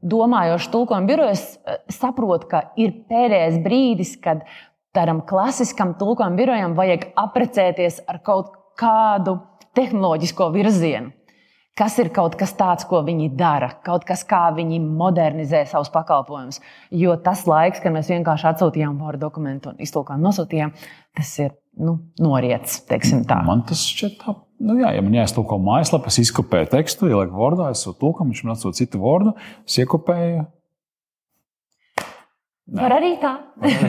domājošs 0.00 0.70
tulkojuma 0.72 1.08
birojas 1.08 1.44
saprot, 1.92 2.46
ka 2.50 2.64
ir 2.80 2.94
pēdējais 3.10 3.60
brīdis, 3.64 4.16
kad 4.22 4.46
tādam 4.96 5.22
klasiskam 5.26 5.94
tulkojuma 6.00 6.38
birojam 6.38 6.74
vajag 6.78 7.10
aprecēties 7.20 8.00
ar 8.10 8.20
kaut 8.26 8.54
kādu 8.80 9.38
tehnoloģisko 9.76 10.48
virzienu 10.54 11.12
kas 11.80 11.96
ir 12.02 12.10
kaut 12.12 12.36
kas 12.40 12.52
tāds, 12.58 12.84
ko 12.88 13.00
viņi 13.06 13.30
dara, 13.38 13.70
kaut 13.86 14.04
kas, 14.08 14.22
kā 14.28 14.42
viņi 14.56 14.82
modernizē 14.84 15.62
savus 15.70 15.88
pakalpojumus. 15.94 16.60
Jo 16.92 17.16
tas 17.24 17.46
laiks, 17.48 17.80
kad 17.80 17.94
mēs 17.94 18.10
vienkārši 18.12 18.50
atsūtījām 18.52 19.00
vārdu 19.00 19.24
dokumentu 19.24 19.72
un 19.72 19.80
iztulkojām, 19.80 20.20
nosūtījām, 20.26 20.74
tas 21.16 21.32
ir 21.40 21.54
nu, 21.80 21.96
noriets. 22.20 22.82
Man 23.46 23.64
tas 23.68 23.86
šķiet 23.88 24.18
tā. 24.20 24.36
Nu, 24.60 24.76
jā, 24.76 24.92
ja 24.92 25.04
man 25.04 25.16
jāiztulko 25.16 25.56
mājaslapā, 25.64 26.12
es 26.12 26.20
izkopēju 26.26 26.68
tekstu, 26.74 27.08
ielieku 27.08 27.38
vārdā, 27.38 27.70
es 27.72 27.86
sūtu 27.86 28.02
tulkumu, 28.02 28.34
viņš 28.34 28.42
man 28.44 28.56
atsūta 28.56 28.82
citu 28.82 29.00
vārdu, 29.00 29.32
es 29.64 29.78
iekopēju. 29.80 30.44
Nē. 32.70 32.82
Var 32.84 32.96
arī 33.00 33.14
tā. 33.22 33.32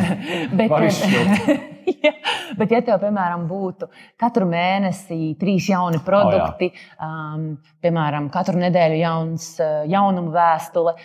Bet, 0.58 0.72
ja, 2.06 2.14
bet, 2.58 2.72
ja 2.74 2.82
tev, 2.86 3.00
piemēram, 3.04 3.46
būtu 3.50 3.90
katru 4.22 4.48
mēnesi 4.50 5.34
trīs 5.40 5.70
jauni 5.72 6.02
produkti, 6.06 6.72
oh, 6.72 7.06
um, 7.08 7.46
piemēram, 7.84 8.30
katru 8.34 8.60
nedēļu 8.62 9.00
jauns, 9.02 9.48
jaunuma 9.92 10.34
vēstule, 10.36 10.96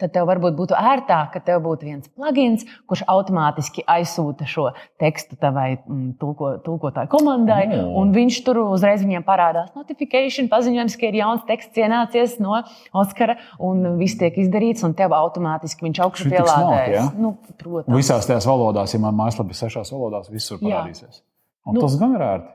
tad 0.00 0.14
tev 0.14 0.28
varbūt 0.30 0.56
būtu 0.58 0.76
ērtāk, 0.78 1.32
ka 1.34 1.42
tev 1.44 1.62
būtu 1.64 1.88
viens 1.88 2.10
plugins, 2.12 2.66
kurš 2.88 3.04
automātiski 3.10 3.84
aizsūta 3.88 4.48
šo 4.48 4.70
tekstu 5.00 5.38
tavai 5.40 5.74
mm, 5.76 6.14
tulko, 6.20 6.54
tulkotāju 6.64 7.10
komandai, 7.12 7.62
oh. 7.78 7.94
un 8.02 8.12
viņš 8.14 8.40
tur 8.46 8.62
uzreiz 8.66 9.04
viņiem 9.04 9.24
parādās 9.26 9.72
notifikācija, 9.76 10.48
paziņojums, 10.52 10.98
ka 11.00 11.08
ir 11.10 11.20
jauns 11.22 11.46
teksts 11.48 11.80
ienācies 11.80 12.38
no 12.42 12.60
Oskara, 12.94 13.36
un 13.62 13.96
viss 13.98 14.18
tiek 14.20 14.36
izdarīts, 14.40 14.84
un 14.86 14.94
tev 14.96 15.14
automātiski 15.16 15.86
viņš 15.86 16.00
augšu 16.04 16.28
pielādējas. 16.30 16.94
Ja? 16.94 17.06
Nu, 17.18 17.34
protams. 17.60 17.96
Visās 17.96 18.28
tajās 18.28 18.46
valodās, 18.48 18.94
ja 18.94 19.00
man 19.02 19.16
mājaslapā 19.18 19.54
ir 19.54 19.58
sešās 19.58 19.93
valodās, 19.94 20.30
visur 20.32 20.60
parādīsies. 20.62 21.22
Nu, 21.70 21.80
tas 21.80 21.96
gan 22.00 22.16
ir 22.18 22.26
ērti. 22.26 22.52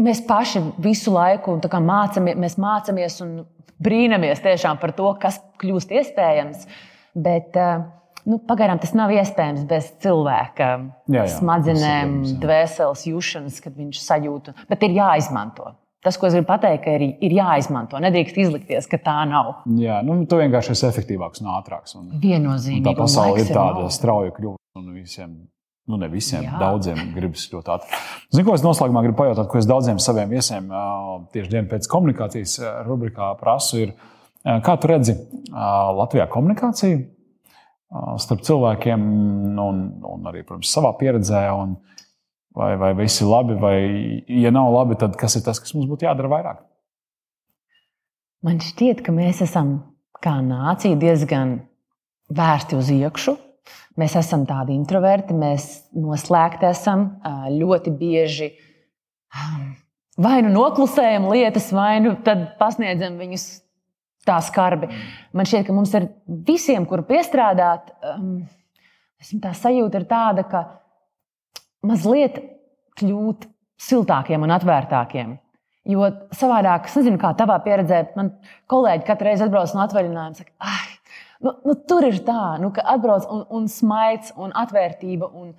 Mēs 0.00 0.22
paši 0.24 0.62
visu 0.80 1.12
laiku 1.12 1.58
mācāmies, 1.60 2.38
mēs 2.38 2.56
mācāmies 2.62 3.18
un 3.24 3.40
brīnamies 3.82 4.40
par 4.80 4.92
to, 4.96 5.14
kas 5.20 5.40
kļūst 5.60 5.92
iespējams. 5.98 6.68
Bet, 7.18 7.56
uh, 7.58 7.88
Nu, 8.28 8.36
pagaidām 8.44 8.80
tas 8.80 8.92
nav 8.96 9.12
iespējams 9.14 9.62
bez 9.68 9.86
cilvēka 10.04 10.66
jā, 11.08 11.22
jā, 11.22 11.26
smadzenēm, 11.38 12.16
dvēseles 12.42 13.06
jūšanas, 13.08 13.60
kad 13.64 13.76
viņš 13.78 14.00
sajūta. 14.04 14.56
Bet 14.68 14.84
ir 14.84 14.98
jāizmanto. 14.98 15.72
Tas, 16.04 16.16
ko 16.16 16.28
es 16.28 16.36
gribu 16.36 16.48
pateikt, 16.48 16.86
ir, 16.88 17.02
ir 17.20 17.32
jāizmanto. 17.36 17.98
Nedrīkst 18.00 18.38
izlikties, 18.40 18.86
ka 18.88 19.00
tā 19.04 19.18
nav. 19.28 19.62
Jā, 19.76 19.98
nu, 20.04 20.16
tu 20.28 20.38
vienkārši 20.40 20.72
esi 20.72 20.86
efektīvāks 20.88 21.42
un 21.44 21.50
ātrāks. 21.58 21.96
Un, 21.98 22.06
Viennozīmīgi. 22.22 22.84
Un 22.84 22.88
tā 22.88 22.94
pasaule 22.96 23.42
ir 23.44 23.52
tāda 23.52 23.88
strauja 23.92 24.32
kļūst 24.36 24.80
un 24.80 24.94
visiem. 24.96 25.34
Nu, 25.90 25.98
ne 25.98 26.06
visiem, 26.12 26.44
Jā. 26.46 26.58
daudziem 26.60 27.00
gribas 27.16 27.48
ļoti 27.50 27.72
ātri. 27.74 28.00
Zinu, 28.30 28.46
ko 28.46 28.54
es 28.54 28.64
noslēgumā 28.64 29.02
gribu 29.06 29.18
pajautāt, 29.18 29.48
ko 29.50 29.58
es 29.58 29.68
daudziem 29.68 29.98
saviem 30.02 30.30
viesiem 30.30 30.70
tieši 31.34 31.50
dienas 31.50 31.70
pēc 31.72 31.88
komunikācijas 31.90 32.56
rubrikā 32.86 33.32
prasu. 33.40 33.80
Ir, 33.84 33.94
kā 34.64 34.76
tu 34.78 34.90
redzi 34.90 35.16
Latvijā 35.50 36.28
komunikāciju 36.30 37.02
starp 38.22 38.46
cilvēkiem 38.46 39.06
un, 39.58 39.82
un 40.06 40.30
arī, 40.30 40.44
protams, 40.46 40.70
savā 40.70 40.94
pieredzē? 41.00 41.42
Un, 41.58 41.74
vai, 42.56 42.76
vai 42.78 42.94
viss 42.98 43.22
ir 43.22 43.30
labi, 43.30 43.56
vai, 43.60 43.76
ja 44.42 44.52
nav 44.54 44.70
labi, 44.74 44.98
tad 45.00 45.16
kas 45.18 45.38
ir 45.38 45.44
tas, 45.46 45.60
kas 45.62 45.74
mums 45.74 45.90
būtu 45.90 46.06
jādara 46.06 46.30
vairāk? 46.30 46.64
Man 48.46 48.60
šķiet, 48.64 49.02
ka 49.04 49.12
mēs 49.12 49.42
esam 49.44 49.74
kā 50.24 50.38
nācija 50.44 50.96
diezgan 51.00 51.58
vērsti 52.32 52.78
uz 52.78 52.90
iekšā. 52.94 53.34
Mēs 54.00 54.16
esam 54.16 54.46
tādi 54.48 54.72
introverti, 54.76 55.36
mēs 55.36 55.66
noslēgti 55.96 56.68
esam 56.70 57.08
ļoti 57.52 57.92
bieži. 58.00 58.52
Vai 60.20 60.38
nu 60.44 60.52
noklusējam 60.54 61.28
lietas, 61.30 61.70
vai 61.74 61.98
nu 62.04 62.14
pasniedzam 62.60 63.18
viņus 63.20 63.44
tā 64.28 64.38
skarbi. 64.44 64.90
Man 65.36 65.48
šķiet, 65.48 65.66
ka 65.68 65.76
mums 65.76 65.92
ir 65.96 66.08
visiem, 66.46 66.86
kur 66.88 67.02
piestrādāt, 67.08 67.92
um, 68.14 68.40
tā 69.42 69.52
sajūta 69.56 70.00
ir 70.00 70.08
tāda, 70.10 70.44
ka 70.48 70.64
mazliet 71.86 72.40
kļūt 73.00 73.48
siltākiem 73.80 74.44
un 74.44 74.52
atvērtākiem. 74.56 75.38
Jo 75.90 76.10
savādāk, 76.36 76.90
es 76.90 76.96
nezinu, 76.98 77.18
kā 77.20 77.32
tavā 77.38 77.56
pieredzē, 77.64 78.02
man 78.18 78.34
kolēģi 78.70 79.06
katru 79.06 79.30
reizi 79.30 79.46
atbrauc 79.46 79.72
no 79.74 79.84
atvaļinājuma, 79.86 80.36
saka, 80.36 80.52
ah, 80.60 80.82
nu, 81.44 81.52
nu, 81.66 81.74
tur 81.88 82.06
ir 82.08 82.20
tā, 82.26 82.56
nu, 82.62 82.70
ka 82.74 82.84
atbrauc 82.94 83.28
un, 83.32 83.44
un 83.58 83.68
smaids 83.70 84.34
un 84.40 84.56
atvērtība. 84.56 85.30
Un, 85.34 85.54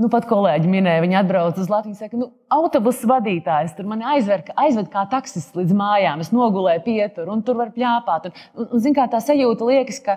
Nu, 0.00 0.08
pat 0.08 0.24
kolēģi 0.24 0.68
minēja, 0.70 1.02
viņi 1.04 1.16
atbrauc 1.18 1.58
uz 1.60 1.66
Latviju. 1.68 1.96
Saka, 1.98 2.16
nu, 2.16 2.30
autobusu 2.56 3.04
vadītājs 3.10 3.74
tur 3.76 3.84
mani 3.90 4.06
aizver, 4.08 4.46
aizved 4.62 4.86
kā 4.88 5.02
taksis 5.12 5.50
līdz 5.52 5.74
mājām. 5.76 6.22
Es 6.24 6.30
nogulēju 6.32 6.80
pietur, 6.86 7.28
un 7.28 7.42
tur 7.44 7.58
var 7.58 7.74
pļāpāt. 7.74 8.30
Un, 8.30 8.38
un, 8.54 8.68
un, 8.70 8.80
zin, 8.80 8.94
kā 8.96 9.04
tā 9.12 9.20
sajūta 9.20 9.68
liekas, 9.68 9.98
ka 10.06 10.16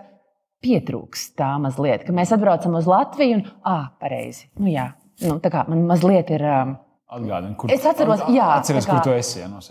pietrūks 0.63 1.33
tā 1.35 1.49
mazliet, 1.59 2.05
ka 2.07 2.15
mēs 2.15 2.31
atbraucam 2.31 2.79
uz 2.79 2.87
Latviju 2.87 3.41
un, 3.41 3.43
ah, 3.67 3.89
pareizi. 3.99 4.47
Nu, 4.55 4.71
jā, 4.71 4.93
nu, 5.25 5.35
tā 5.43 5.51
kā 5.51 5.65
man 5.67 5.83
mazliet 5.89 6.31
ir. 6.31 6.47
Um, 6.47 6.77
Atgādini, 7.13 7.55
kur, 7.59 7.71
es 7.73 7.83
atceros, 7.87 8.23
jā, 8.33 8.45
atceries, 8.57 8.87
kā, 8.87 8.95
kur 8.97 9.05
tu 9.05 9.13
esi. 9.15 9.39
Ja, 9.41 9.49
no 9.51 9.61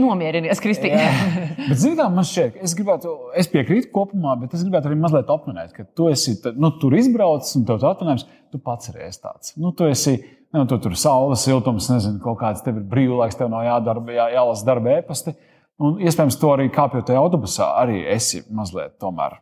Nomierinies, 0.00 0.60
Kristīne. 0.64 1.02
bet, 1.68 1.76
zini, 1.80 1.96
kā 1.98 2.06
man 2.12 2.24
šķiet, 2.24 2.58
es, 2.64 2.72
gribētu, 2.78 3.12
es 3.38 3.50
piekrītu 3.52 3.90
kopumā, 3.92 4.38
bet 4.40 4.56
es 4.56 4.64
gribētu 4.64 4.88
arī 4.88 4.96
mazliet 5.00 5.32
apminēt, 5.32 5.74
ka 5.76 5.84
tu 5.96 6.08
esi 6.12 6.38
nu, 6.56 6.72
tur 6.80 6.96
izbraucis 6.96 7.58
un 7.60 7.66
tev 7.68 7.80
ir 7.80 7.88
atvainājums, 7.90 8.26
tu 8.52 8.60
pats 8.64 8.92
arī 8.92 9.04
esi 9.08 9.20
tāds. 9.20 9.54
Nu, 9.60 9.74
tu 9.76 9.88
esi, 9.88 10.16
nu, 10.56 10.64
tu 10.70 10.80
tur 10.80 10.96
saules 10.96 11.44
siltums, 11.44 11.90
nezinu, 11.92 12.22
kaut 12.24 12.40
kāds 12.40 12.64
tev 12.64 12.80
ir 12.80 12.88
brīvlaiks, 12.88 13.36
tev 13.36 13.52
nav 13.52 13.66
jādarba, 13.68 14.16
jā, 14.16 14.30
jālasa 14.38 14.68
darba 14.68 14.96
ēpasti. 14.96 15.36
Un 15.82 16.00
iespējams, 16.00 16.40
to 16.40 16.52
arī 16.54 16.70
kāpjot 16.72 17.10
tajā 17.10 17.20
autobusā, 17.20 17.72
arī 17.82 18.04
esi 18.16 18.44
mazliet 18.52 18.96
tomēr 19.02 19.40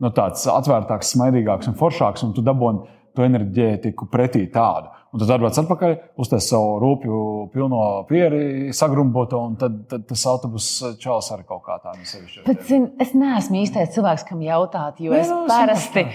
nu, 0.00 0.10
tāds 0.16 0.46
atvērtāks, 0.50 1.12
smaidīgāks 1.14 1.70
un 1.70 1.76
foršāks, 1.78 2.24
un 2.26 2.34
tu 2.36 2.44
dabūji 2.44 2.82
to 3.16 3.26
enerģētiku 3.26 4.08
pretī 4.12 4.46
tādu. 4.52 4.90
Un 5.10 5.18
tad 5.18 5.30
atbrauc 5.34 5.56
atpakaļ, 5.58 5.92
uztais 6.22 6.46
savu 6.52 6.76
rūpju 6.78 7.20
pilno 7.50 7.80
pieri, 8.06 8.70
sagrumboto, 8.76 9.40
un 9.42 9.56
tad, 9.58 9.80
tad 9.90 10.04
tas 10.06 10.22
autobus 10.30 10.68
čels 11.02 11.32
arī 11.34 11.42
kaut 11.48 11.64
kā 11.66 11.80
tādu 11.82 12.06
sevišķi. 12.06 12.44
Bet, 12.46 12.62
zin, 12.68 12.92
es 13.02 13.10
neesmu 13.18 13.58
īstais 13.64 13.90
cilvēks, 13.96 14.22
kam 14.28 14.44
jautāt, 14.46 15.02
jo 15.02 15.10
Nē, 15.16 15.24
es 15.24 15.32
parasti. 15.50 16.06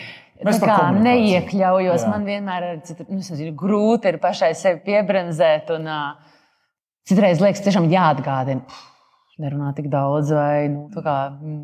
Mēs 0.43 0.61
kā 0.63 0.77
neiekļaujos. 0.95 2.05
Jā. 2.05 2.11
Man 2.11 2.25
vienmēr 2.27 2.69
ir 2.69 2.79
nu, 3.05 3.19
nezinu, 3.19 3.51
grūti 3.59 4.11
ir 4.11 4.19
pašai 4.23 4.51
sevi 4.55 4.81
piebremzēt. 4.87 5.71
Un, 5.75 5.87
uh, 5.87 6.33
citreiz 7.07 7.43
liekas, 7.43 7.63
tiešām 7.67 7.87
jāatgādina. 7.91 8.81
Nerunā 9.43 9.73
tik 9.75 9.89
daudz, 9.91 10.31
vai 10.31 10.69
nu, 10.71 10.87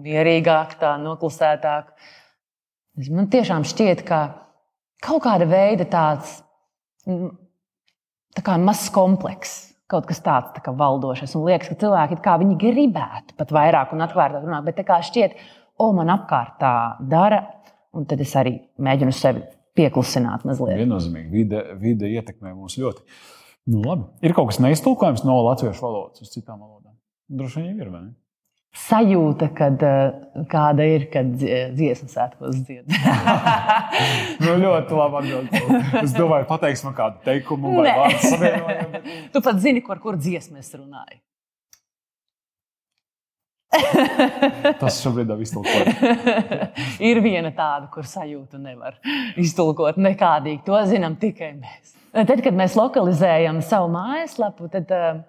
mierīgāk, 0.03 0.75
tā 0.81 0.97
noklusētāk. 0.99 1.93
Man 3.07 3.29
tiešām 3.31 3.63
šķiet, 3.67 4.03
ka 4.07 4.23
kaut 5.03 5.23
kāda 5.23 5.47
veida 5.47 5.87
tāds 5.87 6.41
tā 7.05 8.43
kā 8.45 8.57
mazs 8.61 8.89
komplekss. 8.93 9.67
Kaut 9.91 10.05
kas 10.07 10.21
tāds 10.23 10.53
tā 10.55 10.71
valdošs. 10.71 11.33
Un 11.35 11.49
liekas, 11.49 11.67
ka 11.67 11.79
cilvēki 11.81 12.21
kā 12.23 12.37
viņi 12.39 12.55
gribētu 12.61 13.35
pat 13.35 13.49
vairāk 13.51 13.91
un 13.91 14.05
atklātāk 14.05 14.45
runāt, 14.45 14.63
bet 14.69 14.77
tā 14.79 14.85
kā 14.87 15.01
šķiet, 15.03 15.35
o, 15.83 15.89
man 15.97 16.13
apkārt 16.13 16.55
tā 16.61 16.75
dara, 17.11 17.41
un 17.91 18.07
tad 18.07 18.23
es 18.23 18.31
arī 18.39 18.55
mēģinu 18.79 19.11
sevi 19.15 19.43
pieklusināt 19.75 20.45
mazliet. 20.47 20.79
Viennozīmīgi, 20.79 21.29
vide, 21.33 21.65
vide 21.81 22.11
ietekmē 22.15 22.53
mūs 22.55 22.77
ļoti. 22.79 23.03
Nu, 23.71 23.83
labi. 23.83 24.07
Ir 24.25 24.33
kaut 24.37 24.53
kas 24.53 24.61
neiztulkojams 24.63 25.25
no 25.27 25.35
latviešu 25.49 25.83
valodas 25.83 26.23
uz 26.23 26.31
citām 26.31 26.63
valodām. 26.63 26.95
Droši 27.31 27.65
vien 27.65 27.83
ir, 27.83 27.91
vai 27.91 28.05
ne? 28.07 28.13
Sajūta, 28.71 29.49
kad, 29.55 29.81
uh, 29.83 30.43
kāda 30.51 30.85
ir, 30.87 31.07
kad 31.11 31.33
dziesmu 31.35 32.07
svētkos 32.11 32.61
dzied. 32.63 32.85
nu, 34.43 34.53
ļoti 34.61 34.95
labi 34.95 35.19
atbildēt. 35.21 35.97
Es 36.03 36.15
domāju, 36.15 36.47
pateiks 36.49 36.85
man 36.87 36.95
kādu 36.95 37.19
teikumu 37.25 37.75
vai 37.81 37.97
vārdu 37.97 38.21
savienojumu. 38.31 39.01
tu 39.33 39.43
pat 39.43 39.59
zini, 39.63 39.83
par 39.83 39.99
kur 40.03 40.19
dziesmu 40.19 40.61
es 40.63 40.71
runāju. 40.77 41.19
Tas 44.81 44.99
šobrīd 44.99 45.29
nav 45.31 45.43
iztulkots. 45.43 45.99
ir 47.09 47.21
viena 47.23 47.53
tāda, 47.55 47.87
kur 47.91 48.07
sajūtu 48.07 48.59
nevar 48.59 48.97
iztulkot 49.39 49.99
nekādīgi. 49.99 50.63
To 50.67 50.79
zinām 50.87 51.15
tikai 51.19 51.53
mēs. 51.59 51.95
Tad, 52.11 52.39
kad 52.43 52.55
mēs 52.55 52.75
lokalizējam 52.75 53.61
savu 53.63 53.91
mājaslapu, 53.93 54.67
tad 54.71 54.91
uh, 54.95 55.21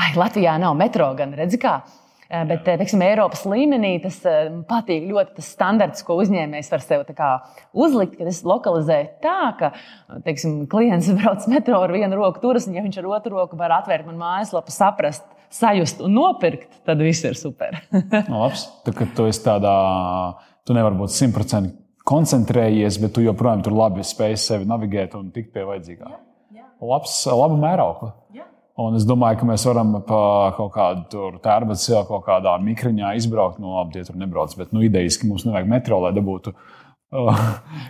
ai, 0.00 0.12
Latvijā 0.16 0.56
nav 0.60 0.76
metro 0.80 1.10
gan 1.16 1.36
redzi, 1.36 1.60
kā 1.60 1.78
Eh, 1.80 2.09
bet, 2.30 2.68
eh, 2.68 2.78
teiksim, 2.78 3.02
Eiropas 3.02 3.42
līmenī 3.48 3.96
tas 4.04 4.20
eh, 4.28 4.52
patīk 4.68 5.08
ļoti 5.10 5.34
tas 5.40 5.48
standarts, 5.50 6.04
ko 6.06 6.14
uzņēmējs 6.22 6.70
var 6.70 6.84
sev 6.84 7.02
uzlikt, 7.74 8.14
kad 8.20 8.30
es 8.30 8.44
lokalizēju 8.46 9.08
tā, 9.24 9.40
ka 9.58 9.72
teiksim, 10.26 10.60
klients 10.70 11.10
brauc 11.18 11.48
metro 11.50 11.80
ar 11.82 11.94
vienu 11.94 12.20
roku 12.20 12.42
turas, 12.44 12.68
un 12.70 12.78
ja 12.78 12.84
viņš 12.86 13.00
ar 13.02 13.10
otru 13.18 13.34
roku 13.34 13.58
var 13.58 13.74
atvērt 13.80 14.06
man 14.06 14.20
mājaslapu, 14.20 14.70
saprast, 14.74 15.26
sajust 15.50 16.04
un 16.06 16.14
nopirkt, 16.14 16.70
tad 16.86 17.02
viss 17.02 17.26
ir 17.26 17.34
super. 17.38 17.80
no, 17.90 18.40
labs. 18.44 18.68
Tā, 18.86 18.94
tu 19.16 19.26
esi 19.26 19.42
tādā, 19.48 19.74
tu 20.62 20.76
nevari 20.76 21.00
būt 21.02 21.16
simtprocentīgi 21.16 21.78
koncentrējies, 22.10 22.96
bet 23.02 23.12
tu 23.14 23.22
joprojām 23.22 23.60
tur 23.62 23.74
labi 23.76 24.06
spēj 24.06 24.38
sevi 24.40 24.66
navigēt 24.70 25.12
un 25.18 25.28
tikt 25.34 25.52
pie 25.54 25.66
vajadzīgā. 25.68 26.08
Jā, 26.08 26.62
jā. 26.62 26.66
Labs, 26.90 27.18
laba 27.26 27.58
mēraukla. 27.60 28.14
Un 28.80 28.96
es 28.96 29.04
domāju, 29.08 29.40
ka 29.40 29.48
mēs 29.48 29.64
varam 29.68 29.96
pa 30.06 30.20
kaut 30.56 30.72
kādu 30.74 31.30
tērbatas 31.42 31.88
ielu, 31.90 32.04
kaut 32.08 32.24
kādā 32.28 32.54
mikriņā 32.64 33.14
izbraukt. 33.18 33.58
No 33.60 33.68
nu, 33.68 33.78
labi, 33.78 33.98
tie 33.98 34.06
tur 34.06 34.20
nebrauc, 34.20 34.54
bet 34.56 34.72
nu, 34.76 34.84
idejiski 34.86 35.28
mums 35.28 35.44
nevajag 35.48 35.68
metro, 35.68 36.00
lai 36.04 36.14
dabūtu. 36.16 36.54
Uh, 37.10 37.34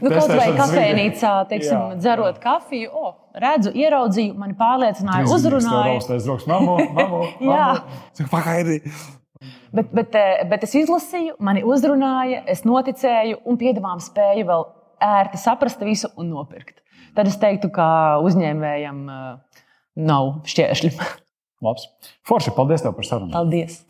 nu, 0.00 0.08
kaut 0.08 0.32
vai 0.32 0.48
kafejnīcā, 0.56 1.30
teiksim, 1.50 1.76
jā, 1.76 1.96
dzerot 2.00 2.38
jā. 2.38 2.40
kafiju, 2.40 2.88
oh, 2.96 3.10
redzu, 3.36 3.68
ieraudzīju, 3.76 4.32
mani 4.40 4.56
pārliecināja, 4.56 5.26
uzrunāja. 5.28 5.98
Tas 6.08 6.24
ir 8.24 8.30
pagaidi. 8.32 8.78
Bet, 9.76 9.92
bet, 9.92 10.16
eh, 10.16 10.40
bet 10.48 10.64
es 10.64 10.72
izlasīju, 10.80 11.36
mani 11.44 11.60
uzrunāja, 11.68 12.40
es 12.50 12.64
noticēju 12.64 13.42
un 13.44 13.60
piedāvām 13.60 14.00
spēju 14.02 14.48
vēl 14.48 14.64
ērti 15.04 15.40
saprast 15.40 15.84
visu 15.84 16.08
un 16.16 16.32
nopirkt. 16.32 16.80
tad 17.14 17.28
es 17.28 17.36
teiktu, 17.42 17.68
ka 17.74 17.84
uzņēmējam 18.24 18.98
uh, 19.10 19.49
nav 19.98 20.40
šķēršļi. 20.50 20.92
Labs. 21.64 21.88
Forši, 22.28 22.54
paldies 22.56 22.84
tev 22.84 22.94
par 22.96 23.08
sarunu. 23.08 23.32
Paldies! 23.34 23.82